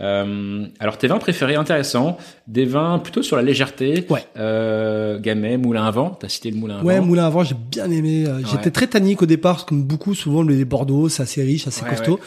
[0.01, 2.17] Euh, alors tes vins préférés, intéressant.
[2.47, 4.05] Des vins plutôt sur la légèreté.
[4.09, 4.25] Ouais.
[4.37, 6.09] Euh, Gamay, Moulin à vent.
[6.19, 7.05] T'as cité le Moulin à Ouais, vent.
[7.05, 8.25] moulin à vent, j'ai bien aimé.
[8.27, 8.71] Euh, J'étais Ouais.
[8.71, 12.19] très tannique au départ, comme beaucoup, souvent les Bordeaux, c'est assez riche, assez Ouais, costaud.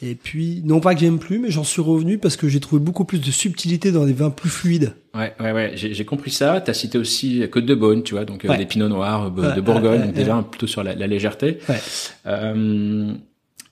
[0.00, 2.80] Et puis, non pas que j'aime plus, mais j'en suis revenu parce que j'ai trouvé
[2.80, 4.94] beaucoup plus de subtilité dans des vins plus fluides.
[5.14, 5.72] Ouais, ouais, ouais.
[5.74, 6.60] J'ai compris ça.
[6.60, 8.58] T'as cité aussi Côte de Beaune, tu vois, donc euh, Ouais.
[8.58, 11.06] des Pinots Noirs euh, Ouais, de Bourgogne, ouais, donc des vins plutôt sur la, la
[11.08, 11.58] légèreté.
[11.68, 11.80] Ouais.
[12.26, 13.12] Euh,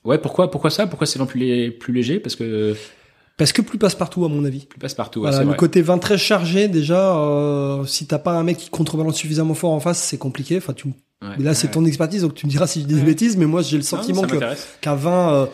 [0.05, 0.87] ouais, pourquoi, pourquoi ça?
[0.87, 2.19] Pourquoi c'est vins plus, lé- plus léger?
[2.19, 2.75] Parce que
[3.37, 4.67] Parce que plus passe-partout, à mon avis.
[4.67, 5.21] plus passe partout.
[5.21, 5.57] ouais, Voilà, le vrai.
[5.57, 9.73] côté vin très chargé, déjà, euh, si t'as pas un mec qui contrebalance suffisamment fort
[9.73, 10.57] en face, c'est compliqué.
[10.57, 10.89] Enfin, tu,
[11.23, 11.73] Ouais, là, c'est ouais.
[11.73, 13.83] ton expertise, donc tu me diras si je dis des bêtises, mais moi, j'ai le
[13.83, 14.37] sentiment que
[14.83, 15.47] qu'un vin euh,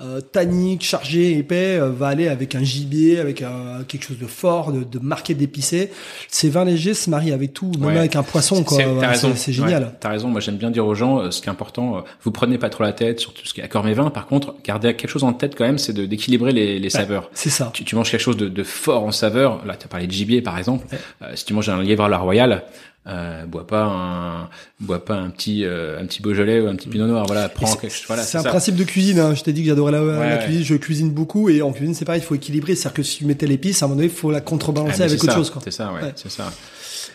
[0.00, 4.26] euh, tannique, chargé, épais, euh, va aller avec un gibier, avec un, quelque chose de
[4.26, 5.90] fort, de, de marqué, d'épicé.
[6.28, 7.98] Ces vins légers se marient avec tout, même Ouais.
[7.98, 8.78] avec un poisson, quoi.
[9.14, 9.82] C'est- génial.
[9.84, 10.28] Ouais, T'as raison.
[10.28, 12.70] Moi, j'aime bien dire aux gens, euh, ce qui est important, euh, vous prenez pas
[12.70, 14.10] trop la tête sur tout ce qui est accord mes vins.
[14.10, 17.30] Par contre, gardez quelque chose en tête quand même, c'est d'équilibrer les, les saveurs.
[17.32, 17.70] C'est ça.
[17.72, 19.64] Tu, tu manges quelque chose de, de fort en saveur.
[19.64, 20.86] Là, tu as parlé de gibier, par exemple.
[21.22, 22.64] Euh, si tu manges un lièvre à la royale,
[23.06, 24.48] euh, bois pas un,
[24.80, 27.26] bois pas un petit, euh, un petit Beaujolais ou un petit Pinot Noir.
[27.26, 28.04] Voilà, prends quelque chose.
[28.06, 28.48] Voilà, c'est un ça.
[28.48, 29.18] principe de cuisine.
[29.18, 29.34] Hein.
[29.34, 30.44] Je t'ai dit que j'adorais la, la Ouais.
[30.44, 30.64] cuisine.
[30.64, 32.22] Je cuisine beaucoup et en cuisine c'est pareil.
[32.22, 32.74] Il faut équilibrer.
[32.74, 34.98] C'est-à-dire que si tu mettais l'épice, à un moment donné, il faut la Ah, contrebalancer
[35.00, 35.50] mais avec autre ça, chose.
[35.50, 35.60] Quoi.
[35.64, 36.12] C'est ça, ouais, Ouais.
[36.16, 36.50] c'est ça.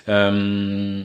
[0.07, 1.03] Euh,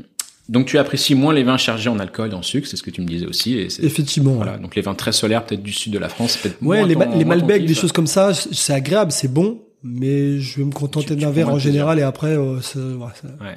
[0.49, 2.91] donc tu apprécies moins les vins chargés en alcool et en sucre, c'est ce que
[2.91, 3.55] tu me disais aussi.
[3.55, 4.33] Et Effectivement.
[4.33, 4.37] ouais.
[4.37, 6.87] voilà, donc les vins très solaires, peut-être du sud de la France, peut-être Ouais, moins
[6.87, 10.65] les, ton- les Malbec, des choses comme ça, c'est agréable, c'est bon, mais je vais
[10.65, 11.73] me contenter d'un verre en de plaisir.
[11.73, 13.57] général et après, euh, ça- ouais, ça- Ouais.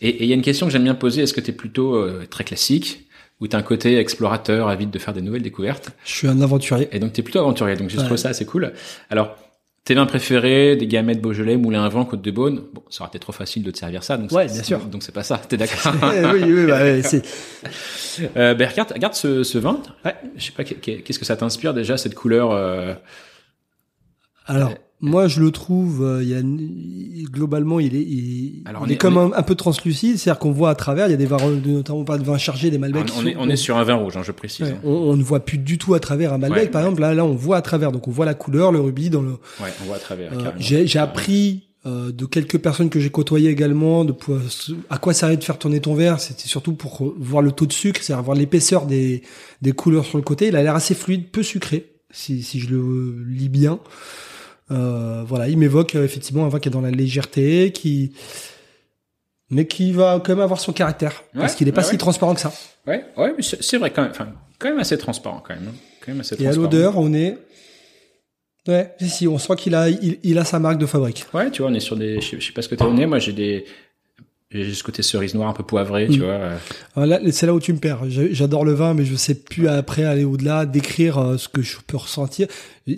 [0.00, 1.94] Et il y a une question que j'aime bien poser, est-ce que tu es plutôt
[1.94, 3.06] euh, très classique
[3.40, 5.90] ou tu as un côté explorateur, avide de faire des nouvelles découvertes?
[6.04, 6.88] Je suis un aventurier.
[6.92, 8.04] Et donc tu es plutôt aventurier, donc j'ai Ouais.
[8.04, 8.72] trouvé ça assez cool.
[9.10, 9.36] Alors,
[9.84, 13.08] tes vins préférés, des gamètes Beaujolais, Moulin à Vent, Côte de Beaune, bon, ça aurait
[13.10, 14.78] été trop facile de te servir ça, donc Ouais, c'est- bien sûr.
[14.86, 15.92] Donc c'est pas ça, t'es d'accord?
[16.34, 17.22] Oui, oui, bah, ouais, c'est
[18.36, 19.80] Euh, ben regarde, regarde ce, ce vin.
[20.04, 20.14] Ouais.
[20.36, 22.94] Je sais pas, qu'est- qu'est- qu'est-ce que ça t'inspire déjà cette couleur euh,
[24.46, 26.42] Alors, moi, je le trouve, euh, il y a
[27.30, 30.18] globalement, il est, il, Alors, il on est, est- comme on un, un peu translucide,
[30.18, 31.06] c'est-à-dire qu'on voit à travers.
[31.06, 33.04] Il y a des vins, notamment pas de vins chargés, des Malbec.
[33.16, 34.66] on, sont- on est sur un vin rouge, hein, je précise.
[34.66, 34.80] Ouais, hein.
[34.84, 36.86] on, on ne voit plus du tout à travers un Malbec, Ouais, par ouais.
[36.88, 37.00] exemple.
[37.02, 39.30] Là, là, on voit à travers, donc on voit la couleur, le rubis dans le.
[39.60, 40.32] Ouais, on voit à travers.
[40.32, 44.42] Euh, j'ai appris euh, de quelques personnes que j'ai côtoyées également de pouvoir-
[44.90, 46.20] à quoi ça de faire tourner ton verre.
[46.20, 49.22] C'était surtout pour voir le taux de sucre, c'est-à-dire voir l'épaisseur des,
[49.62, 50.48] des couleurs sur le côté.
[50.48, 53.78] Il a l'air assez fluide, peu sucré, si, si je le lis bien.
[54.70, 58.12] Euh, voilà, il m'évoque euh, effectivement un vin qui est dans la légèreté, qui
[59.50, 61.98] mais qui va quand même avoir son caractère parce qu'il est pas ouais, si ouais.
[61.98, 62.52] transparent que ça.
[62.86, 64.12] Ouais, ouais, mais c'est vrai quand même.
[64.12, 64.28] Enfin,
[64.58, 65.68] quand même assez transparent quand même.
[65.68, 65.74] hein.
[66.04, 67.36] Quand même assez Et à l'odeur, on est
[68.68, 71.26] ouais, si, si, on sent qu'il a il, il a sa marque de fabrique.
[71.34, 72.20] Ouais, tu vois, on est sur des.
[72.20, 73.06] Je sais, je sais pas ce que t'as au nez.
[73.06, 73.64] Moi, j'ai des.
[74.52, 76.22] J'ai ce côté cerise noire un peu poivré, tu Mm.
[76.24, 76.40] vois.
[76.96, 77.06] euh.
[77.06, 78.00] Là, c'est là où tu me perds.
[78.08, 81.76] J'adore le vin, mais je sais plus après aller au-delà, décrire euh, ce que je
[81.86, 82.48] peux ressentir.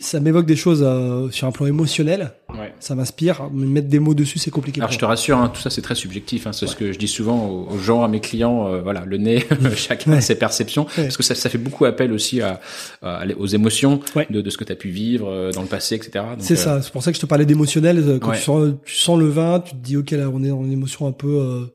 [0.00, 2.32] Ça m'évoque des choses euh, sur un plan émotionnel.
[2.58, 2.72] Ouais.
[2.80, 3.48] Ça m'inspire.
[3.52, 4.80] Mais mettre des mots dessus, c'est compliqué.
[4.80, 6.46] Alors je te rassure, hein, tout ça c'est très subjectif.
[6.46, 8.66] Hein, c'est ce que je dis souvent aux, gens, à mes clients.
[8.68, 10.20] euh, voilà, le nez, chacun a Ouais.
[10.20, 12.60] ses perceptions, parce que ça, ça fait beaucoup appel aussi à,
[13.02, 15.94] à- aux émotions de, de ce que tu as pu vivre euh, dans le passé,
[15.94, 16.24] etc.
[16.38, 16.82] C'est euh, ça.
[16.82, 17.98] C'est pour ça que je te parlais d'émotionnel.
[17.98, 20.48] Euh, Quand tu, sens, tu sens le vin, tu te dis, ok, là, on est
[20.48, 21.66] dans une émotion un peu euh,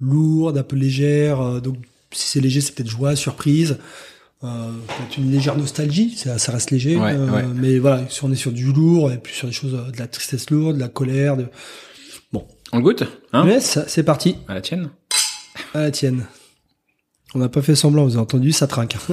[0.00, 1.40] lourde, un peu légère.
[1.40, 1.76] euh, donc,
[2.12, 3.78] si c'est léger, c'est peut-être joie, surprise.
[4.42, 6.96] Euh, peut-être une légère nostalgie, ça, ça reste léger.
[6.96, 7.44] Ouais, euh, ouais.
[7.54, 9.98] Mais voilà, si on est sur du lourd, et puis sur des choses, euh, de
[9.98, 11.46] la tristesse lourde, de la colère, de...
[12.72, 14.36] On goûte, hein c'est parti.
[14.46, 14.90] À la tienne.
[15.74, 16.24] À la tienne.
[17.34, 18.96] On n'a pas fait semblant, vous avez entendu, ça trinque.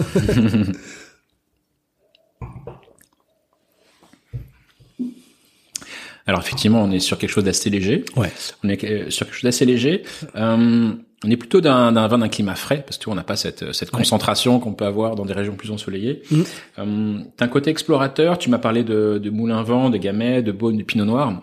[6.27, 8.03] Alors effectivement, on est sur quelque chose d'assez léger.
[8.17, 8.31] Ouais.
[8.63, 10.03] On est euh, sur quelque chose d'assez léger.
[10.35, 10.91] Euh,
[11.27, 13.23] on est plutôt d'un d'un vin d'un climat frais parce que tu vois, on n'a
[13.23, 16.21] pas cette, cette concentration qu'on peut avoir dans des régions plus ensoleillées.
[16.31, 16.43] Mhm.
[16.79, 18.37] Euh, T'as un côté explorateur.
[18.37, 21.41] Tu m'as parlé de, de moulin vent, de gamay, de beaune, de pinot noir.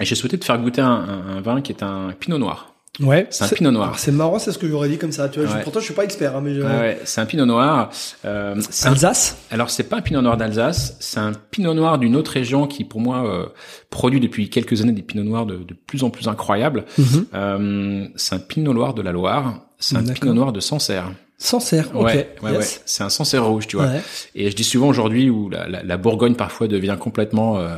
[0.00, 2.75] Et j'ai souhaité te faire goûter un, un- un vin qui est un pinot noir.
[3.00, 3.26] Ouais.
[3.30, 3.98] C'est un pinot noir.
[3.98, 5.28] C'est marrant, c'est ce que j'aurais dit comme ça.
[5.28, 6.60] Tu vois, je- pourtant, je suis pas expert, hein, mais je...
[6.62, 7.90] Ouais, ouais, c'est un pinot noir.
[8.24, 9.36] Euh, c'est un- Alsace?
[9.50, 12.84] alors c'est pas un pinot noir d'Alsace, c'est un pinot noir d'une autre région qui
[12.84, 13.46] pour moi euh,
[13.90, 16.84] produit depuis quelques années des pinots noirs de, de plus en plus incroyables.
[16.98, 17.26] Mhm.
[17.34, 21.10] Euh, c'est un pinot noir de la Loire, c'est un pinot noir de Sancerre.
[21.38, 21.90] Sancerre.
[21.94, 22.04] Ok.
[22.04, 22.58] Ouais, ouais, Yes.
[22.76, 22.82] ouais.
[22.86, 23.86] C'est un Sancerre rouge, tu vois.
[23.86, 24.00] Ouais.
[24.34, 27.76] Et je dis souvent aujourd'hui où la, la, la Bourgogne parfois devient complètement euh,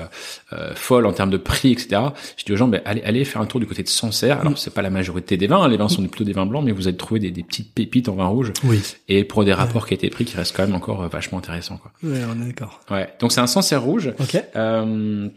[0.52, 2.00] euh, folle en termes de prix, etc.
[2.36, 4.40] Je dis aux gens, ben, allez, allez faire un tour du côté de Sancerre.
[4.40, 5.68] Alors c'est pas la majorité des vins, hein.
[5.68, 8.08] les vins sont plutôt des vins blancs, mais vous allez trouver des, des petites pépites
[8.08, 8.52] en vin rouge.
[8.64, 8.80] Oui.
[9.08, 11.78] Et pour des rapports qui étaient pris qui restent quand même encore euh, vachement intéressants.
[11.78, 11.90] Quoi.
[12.04, 12.80] Ouais, on est d'accord.
[12.90, 13.08] Ouais.
[13.18, 14.12] Donc c'est un Sancerre rouge.
[14.20, 14.40] Ok.
[14.54, 15.28] Euh,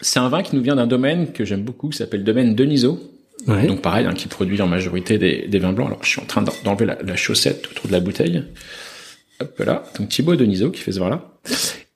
[0.00, 2.54] c'est un vin qui nous vient d'un domaine que j'aime beaucoup, qui s'appelle le domaine
[2.56, 2.98] Deniso.
[3.46, 3.66] Ouais.
[3.66, 5.86] Donc pareil, hein, qui produit en majorité des, des vins blancs.
[5.88, 8.42] Alors je suis en train d'en- d'enlever la, la chaussette autour de la bouteille.
[9.40, 9.84] Hop là.
[9.98, 11.22] Donc Thibaut Deniso qui fait ce vin-là.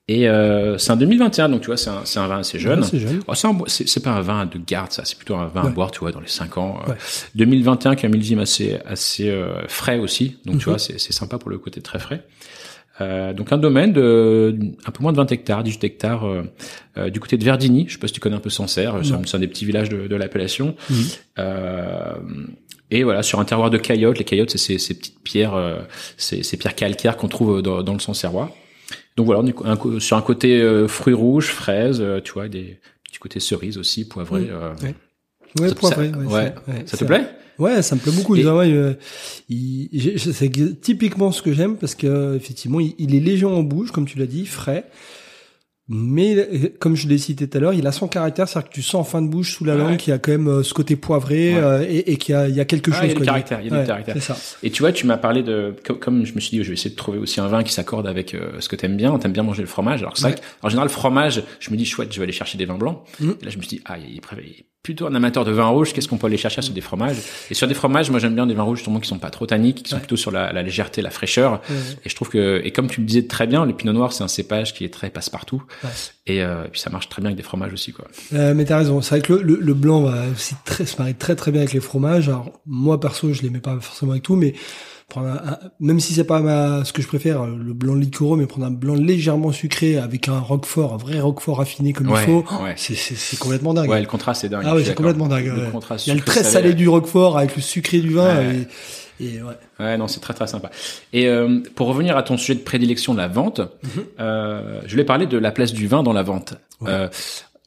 [0.09, 2.81] Et euh, c'est un 2021, donc tu vois, c'est un, c'est un vin assez jeune.
[2.81, 3.21] Ouais, c'est jeune.
[3.27, 5.05] Oh, c'est, un pas un vin de garde, ça.
[5.05, 6.81] C'est plutôt un vin à boire, tu vois, dans les 5 ans.
[6.87, 6.97] Euh, Ouais.
[7.35, 10.37] 2021, qui est un millésime assez, assez euh, frais aussi.
[10.45, 10.73] Donc, tu Mhm.
[10.73, 12.25] vois, c'est, c'est sympa pour le côté très frais.
[13.01, 16.43] Euh, donc un domaine de un peu moins de 20 hectares, 18 hectares, euh,
[16.97, 17.85] euh, du côté de Verdigny.
[17.87, 18.99] Je sais pas si tu connais un peu Sancerre.
[19.03, 19.21] C'est, un, Non.
[19.25, 20.75] c'est un des petits villages de, de l'appellation.
[21.39, 22.13] Euh,
[22.91, 24.19] et voilà, sur un terroir de caillottes.
[24.19, 25.79] Les caillottes, c'est ces, ces petites pierres, euh,
[26.17, 28.55] ces, ces pierres calcaires qu'on trouve dans, dans le Sancerrois.
[29.17, 32.33] Donc voilà, on est un co- sur un côté euh, fruits rouges, fraises, euh, tu
[32.33, 34.47] vois, des petits côtés cerises aussi, poivrés.
[34.51, 34.73] Euh.
[34.83, 34.95] Ouais.
[35.59, 36.11] Ouais, Ça- poivré.
[36.11, 36.83] ça- ouais, ouais.
[36.85, 37.25] Ça te plaît?
[37.63, 38.35] Ouais, ça me plaît beaucoup.
[38.35, 38.93] Et- euh,
[40.17, 44.05] c'est typiquement ce que j'aime parce que effectivement, il, il est léger en bouche, comme
[44.05, 44.85] tu l'as dit, frais.
[45.89, 48.73] Mais euh, comme je l'ai cité tout à l'heure, il a son caractère, c'est-à-dire que
[48.73, 49.79] tu sens en fin de bouche sous la Ouais.
[49.81, 51.59] langue qu'il y a quand même euh, ce côté poivré Ouais.
[51.61, 53.03] euh, et, et qu'il y a, il y a quelque Ah, chose.
[53.05, 54.15] il y a du caractère, il y a du Ouais, caractère.
[54.15, 54.37] C'est ça.
[54.63, 56.73] Et tu vois, tu m'as parlé de co- comme je me suis dit, je vais
[56.75, 59.17] essayer de trouver aussi un vin qui s'accorde avec euh, ce que t'aimes bien.
[59.19, 59.99] T'aimes bien manger le fromage.
[60.01, 62.57] Alors c'est vrai qu'en général, le fromage, je me dis chouette, je vais aller chercher
[62.57, 62.99] des vins blancs.
[63.19, 63.35] Mhm.
[63.41, 65.93] Et là, je me suis dit, ah, il est plutôt un amateur de vin rouge.
[65.93, 67.15] Qu'est-ce qu'on peut aller chercher sur des fromages?
[67.49, 69.45] Et sur des fromages, moi, j'aime bien des vins rouges justement qui sont pas trop
[69.45, 70.01] tanniques, qui sont Ouais.
[70.01, 71.61] plutôt sur la, la légèreté, la fraîcheur.
[71.69, 71.75] Ouais.
[72.05, 74.23] Et je trouve que, et comme tu le disais très bien, le pinot noir, c'est
[74.25, 75.63] un cépage qui est très passe-partout.
[75.83, 75.89] Ouais.
[76.27, 78.05] Et, euh, et puis ça marche très bien avec des fromages aussi, quoi.
[78.33, 79.01] Euh, mais t'as raison.
[79.01, 81.61] C'est vrai que le, le, le blanc va aussi très, se marie très très bien
[81.61, 82.29] avec les fromages.
[82.29, 84.53] Alors moi perso, je l'aimais pas forcément avec tout, mais
[85.09, 88.37] prendre un- un- même si c'est pas ma, ce que je préfère, le blanc liquoreux,
[88.37, 92.21] mais prendre un blanc légèrement sucré avec un roquefort, un vrai roquefort raffiné comme Ouais,
[92.21, 92.73] il faut, ouais.
[92.77, 93.89] c'est complètement dingue.
[93.89, 94.63] Ouais, le contraste est dingue.
[94.65, 95.45] ah ouais, c'est complètement dingue.
[95.47, 95.71] Le ouais.
[95.71, 98.67] contraste Il y a le très salé du roquefort avec le sucré du vin et,
[99.25, 99.53] et ouais.
[99.79, 100.69] Ouais, non, c'est très très sympa.
[101.11, 103.61] Et euh, pour revenir à ton sujet de prédilection, la vente,
[104.19, 106.55] euh, je voulais parler de la place du vin dans la vente.
[106.81, 106.89] Ouais.
[106.89, 107.07] Euh,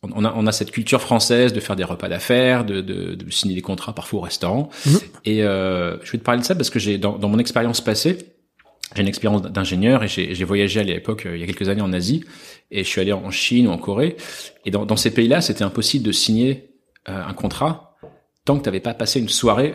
[0.03, 3.31] on a, on a cette culture française de faire des repas d'affaires, de, de, de
[3.31, 4.69] signer des contrats parfois au restaurant.
[4.85, 4.99] Mhm.
[5.25, 7.81] Et euh, je vais te parler de ça parce que j'ai dans, dans mon expérience
[7.81, 8.19] passée,
[8.95, 11.93] j'ai une expérience d'ingénieur et j'ai voyagé à l'époque, il y a quelques années en
[11.93, 12.25] Asie,
[12.71, 14.17] et je suis allé en Chine ou en Corée.
[14.65, 16.71] Et dans, dans ces pays-là, c'était impossible de signer
[17.09, 17.97] euh, un contrat
[18.45, 19.75] tant que tu n'avais pas passé une soirée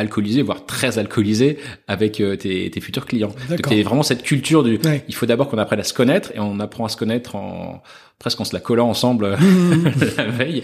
[0.00, 3.34] alcoolisée, voire très alcoolisée, avec euh, tes, tes futurs clients.
[3.48, 4.78] Donc a vraiment cette culture du...
[4.84, 5.04] Ouais.
[5.08, 7.82] Il faut d'abord qu'on apprenne à se connaître, et on apprend à se connaître en
[8.18, 9.92] presque en se la collant ensemble euh, Mhm.
[10.16, 10.62] la veille.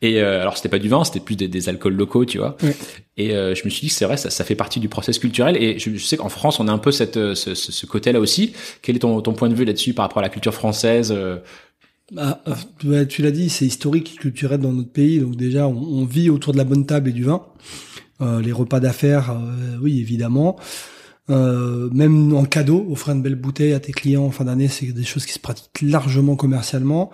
[0.00, 2.56] Et euh, alors c'était pas du vin, c'était plus des, des alcools locaux, tu vois.
[2.62, 2.74] Ouais.
[3.16, 5.18] Et euh, je me suis dit que c'est vrai, ça, ça fait partie du process
[5.18, 5.56] culturel.
[5.62, 8.18] Et je, je sais qu'en France, on a un peu cette, euh, ce, ce, côté-là
[8.18, 8.52] aussi.
[8.82, 11.36] Quel est ton, ton point de vue là-dessus par rapport à la culture française euh,
[12.10, 12.42] Bah,
[12.80, 15.20] tu l'as- tu l'as dit, c'est historique, culturel dans notre pays.
[15.20, 17.42] Donc déjà, on, on vit autour de la bonne table et du vin.
[18.22, 20.56] Euh, les repas d'affaires, euh, oui, évidemment.
[21.30, 24.86] Euh, même en cadeau, offrir une belle bouteille à tes clients en fin d'année, c'est
[24.92, 27.10] des choses qui se pratiquent largement commercialement.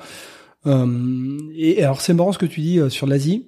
[0.66, 3.46] Et alors, c'est marrant ce que tu dis sur l'Asie.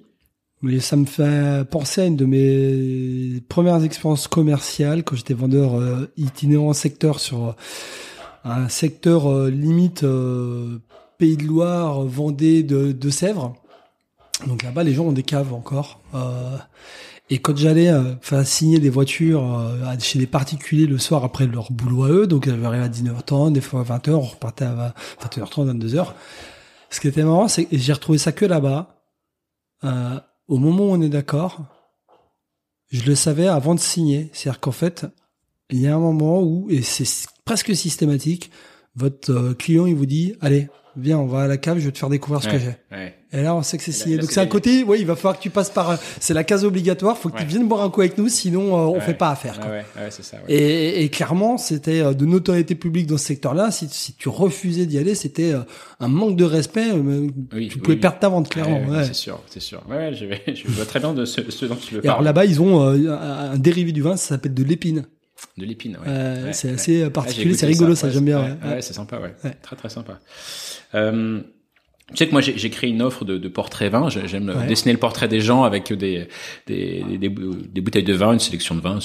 [0.63, 5.79] Mais ça me fait penser à une de mes premières expériences commerciales quand j'étais vendeur
[6.17, 7.55] itinérant secteur sur
[8.43, 10.03] un secteur limite
[11.19, 13.60] Pays de Loire, Vendée, de Sèvres.
[14.47, 16.01] Donc là-bas, les gens ont des caves encore.
[16.15, 16.57] Euh,
[17.29, 21.71] et quand j'allais euh, signer des voitures euh, chez des particuliers le soir après leur
[21.71, 25.79] boulot à eux, donc arrivé à 19h30, des fois à 20h, on repartait à 21h30,
[25.79, 26.13] 22h.
[26.89, 29.01] Ce qui était marrant, c'est que j'ai retrouvé ça que là-bas.
[29.85, 31.61] Euh, au moment où on est d'accord,
[32.89, 34.29] je le savais avant de signer.
[34.33, 35.05] C'est-à-dire qu'en fait,
[35.69, 38.51] il y a un moment où, et c'est presque systématique,
[38.95, 41.91] votre euh, client, il vous dit, allez, viens, on va à la cave, je vais
[41.91, 42.75] te faire découvrir ce que j'ai.
[42.91, 43.15] ouais.
[43.33, 44.17] Et là, on sait que c'est signé.
[44.17, 46.43] Donc c'est un côté, oui, il va falloir que tu passes par, euh, c'est la
[46.43, 47.39] case obligatoire, faut que Ouais.
[47.41, 49.57] tu viennes boire un coup avec nous, sinon euh, on fait pas affaire.
[49.57, 49.69] Quoi.
[49.69, 50.35] ouais, ouais, c'est ça.
[50.45, 50.53] Ouais.
[50.53, 53.71] Et, et clairement, c'était euh, de notoriété publique dans ce secteur-là.
[53.71, 55.59] Si, si tu refusais d'y aller, c'était euh,
[56.01, 56.91] un manque de respect.
[56.91, 57.99] Oui, tu pouvais oui.
[58.01, 58.81] perdre ta vente, clairement.
[59.05, 59.81] C'est sûr, c'est sûr.
[59.89, 62.07] Ouais, ouais, je, vais, je vois très bien de ce, ce dont tu veux Et
[62.07, 62.25] alors parler.
[62.25, 65.05] là-bas, ils ont euh, un dérivé du vin, ça s'appelle de l'épine.
[65.57, 66.07] De l'épine, ouais.
[66.07, 66.73] Euh, Ouais, c'est ouais.
[66.75, 68.57] assez particulier, c'est rigolo, ça, j'aime bien.
[68.63, 69.33] Ouais, c'est sympa, ouais.
[69.61, 70.19] Très très sympa.
[70.95, 71.41] Euh,
[72.09, 74.09] tu sais que moi j'ai créé une offre de, de portrait vin.
[74.09, 74.67] J'ai- J'aime Ouais.
[74.67, 76.27] dessiner le portrait des gens avec des
[76.67, 78.99] des, des, des bou- des bouteilles de vin, une sélection de vin,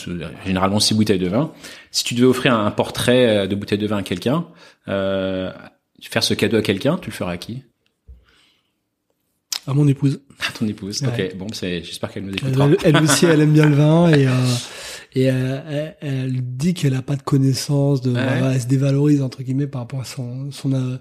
[0.44, 1.52] généralement six bouteilles de vin.
[1.92, 4.46] Si tu devais offrir un, portrait euh, de bouteille de vin à quelqu'un,
[4.88, 5.52] euh,
[6.02, 7.62] faire ce cadeau à quelqu'un, tu le ferais à qui?
[9.66, 10.20] À mon épouse.
[10.46, 11.02] À ton épouse.
[11.02, 11.30] Ouais.
[11.30, 12.66] Ok, bon, c'est j'espère qu'elle nous écoutera.
[12.84, 14.30] Elle, elle aussi, elle aime bien le vin et, euh,
[15.14, 18.20] et euh, elle, elle dit qu'elle a pas de connaissance de, Ouais.
[18.54, 20.96] elle se dévalorise entre guillemets par rapport à son, son euh,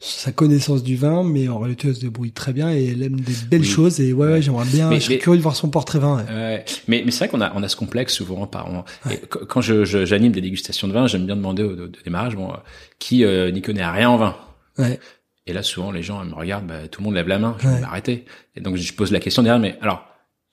[0.00, 3.18] sa connaissance du vin, mais en réalité elle se débrouille très bien et elle aime
[3.20, 3.66] des belles Oui.
[3.66, 5.98] choses et ouais, ouais j'aimerais bien, Mais- je serais mais- curieux de voir son portrait
[5.98, 6.18] vin.
[6.18, 6.64] ouais.
[6.88, 8.68] Mais, mais c'est vrai qu'on a, on a ce complexe souvent par
[9.10, 11.88] et qu- quand je, je- j'anime des dégustations de vin, j'aime bien demander au, au
[12.04, 12.56] démarrage, bon, euh,
[12.98, 14.36] qui euh, n'y connaît rien en vin?
[14.76, 14.98] Ouais.
[15.46, 17.56] Et là, souvent, les gens ils me regardent, bah, tout le monde lève la main.
[17.58, 17.74] Je Ouais.
[17.74, 18.24] vais m'arrêter.
[18.56, 20.06] Et donc, je pose la question derrière, mais alors,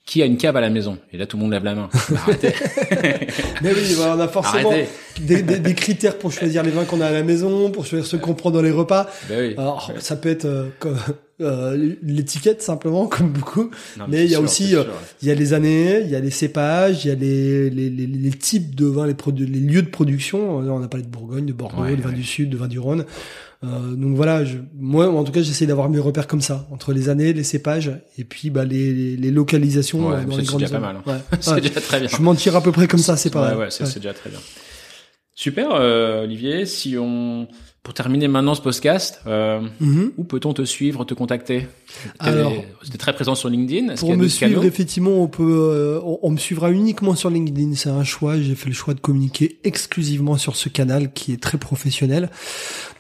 [0.06, 0.98] qui a une cave à la maison?
[1.14, 1.90] Et là, tout le monde lève la main.
[2.10, 2.54] Bah, arrêtez.
[3.62, 4.74] Mais oui, bah, on a forcément
[5.22, 8.06] des, des, des critères pour choisir les vins qu'on a à la maison, pour choisir
[8.08, 9.08] ceux qu'on prend dans les repas.
[9.30, 9.54] Bah oui.
[9.58, 10.98] Alors, ça peut être euh, comme,
[11.40, 13.70] euh, l'étiquette simplement, comme beaucoup.
[13.98, 14.84] Non, mais il y a sûr, aussi, euh.
[15.22, 17.90] Il y a les années, il y a les cépages, il y a les, les,
[17.92, 19.14] les, les types de vins, les,
[19.46, 20.58] lieux de production.
[20.58, 22.16] On a parlé de Bourgogne, de Bordeaux, Ouais, de vin ouais.
[22.16, 23.06] du Sud, de vin du Rhône.
[23.64, 26.93] Euh, donc voilà, je, moi en tout cas j'essaie d'avoir mes repères comme ça, entre
[26.93, 30.47] les années, les cépages et puis bah, les, les, les localisations Ouais, dans les c'est
[30.49, 31.14] grandes déjà pas mal, Ouais.
[31.39, 31.62] c'est Ouais.
[31.62, 32.09] déjà très bien.
[32.09, 33.57] Je m'en tire à peu près comme ça, c'est pas mal.
[33.57, 33.68] Ouais.
[33.70, 34.39] c'est déjà très bien.
[35.36, 36.66] Super, euh, Olivier.
[36.66, 37.47] Si on
[37.84, 40.12] Pour terminer maintenant ce podcast, euh, Mhm.
[40.16, 41.68] où peut-on te suivre, te contacter
[42.20, 42.54] Alors,
[42.84, 43.90] C'était très présent sur LinkedIn.
[43.94, 47.74] Est-ce Pour me suivre, effectivement, on peut, euh, on, on me suivra uniquement sur LinkedIn.
[47.74, 48.40] C'est un choix.
[48.40, 52.30] J'ai fait le choix de communiquer exclusivement sur ce canal qui est très professionnel.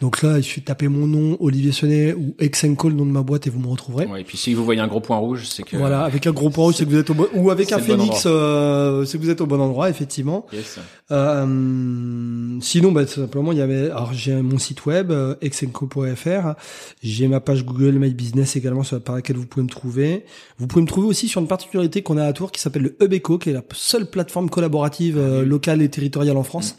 [0.01, 3.11] Donc là, il suffit de taper mon nom, Olivier Sonnet ou Exenco, le nom de
[3.11, 4.07] ma boîte, et vous me retrouverez.
[4.07, 6.31] Ouais, et puis si vous voyez un gros point rouge, c'est que Voilà, avec un
[6.31, 9.05] gros point rouge, c'est que vous êtes au bon, ou avec un bon phénix, euh,
[9.05, 10.47] c'est que vous êtes au bon endroit, effectivement.
[10.51, 10.79] Yes.
[11.11, 16.53] Euh, sinon, bah, tout simplement, il y avait, alors j'ai mon site web, euh, exenco.fr.
[17.01, 20.25] J'ai ma page Google My Business également sur, par laquelle vous pouvez me trouver.
[20.57, 22.95] Vous pouvez me trouver aussi sur une particularité qu'on a à Tours qui s'appelle le
[23.01, 26.77] Hub Eco, qui est la seule plateforme collaborative euh, locale et territoriale en France.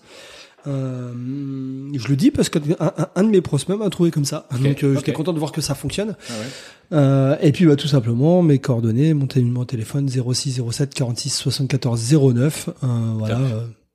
[0.67, 1.13] Euh,
[1.95, 2.59] je le dis parce que
[3.17, 4.47] un, de mes prospects m'a trouvé comme ça.
[4.61, 6.15] Donc euh, j'étais content de voir que ça fonctionne.
[6.29, 6.97] Ah ouais.
[6.99, 11.31] Euh, et puis bah, tout simplement mes coordonnées, mon téléphone, mon téléphone 06 07 46
[11.31, 12.69] 74 09.
[12.69, 12.87] Euh,
[13.19, 13.41] voilà.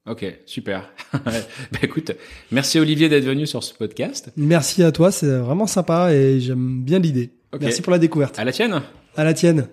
[0.07, 0.89] Ok, super.
[1.13, 2.13] bah écoute,
[2.51, 4.31] merci Olivier d'être venu sur ce podcast.
[4.37, 7.31] Merci à toi, c'est vraiment sympa et j'aime bien l'idée.
[7.59, 8.39] Merci pour la découverte.
[8.39, 8.81] À la tienne.
[9.17, 9.67] À la tienne.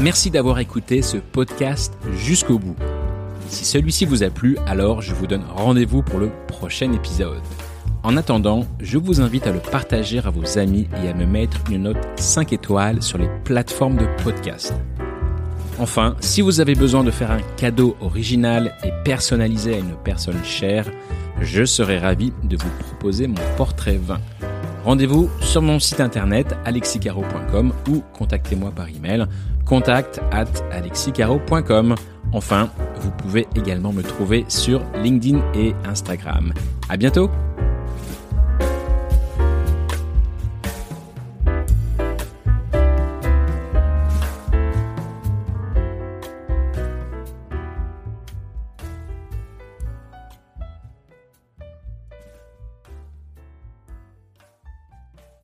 [0.00, 2.76] Merci d'avoir écouté ce podcast jusqu'au bout.
[3.48, 7.40] Si celui-ci vous a plu, alors je vous donne rendez-vous pour le prochain épisode.
[8.04, 11.56] En attendant, je vous invite à le partager à vos amis et à me mettre
[11.70, 14.74] une note 5 étoiles sur les plateformes de podcast.
[15.78, 20.44] Enfin, si vous avez besoin de faire un cadeau original et personnalisé à une personne
[20.44, 20.86] chère,
[21.40, 24.20] je serai ravi de vous proposer mon portrait 20.
[24.84, 29.24] Rendez-vous sur mon site internet alexicaro.com ou contactez-moi par email
[29.64, 31.94] contact at alexicaro.com.
[32.34, 32.68] Enfin,
[33.00, 36.52] vous pouvez également me trouver sur LinkedIn et Instagram.
[36.90, 37.30] À bientôt!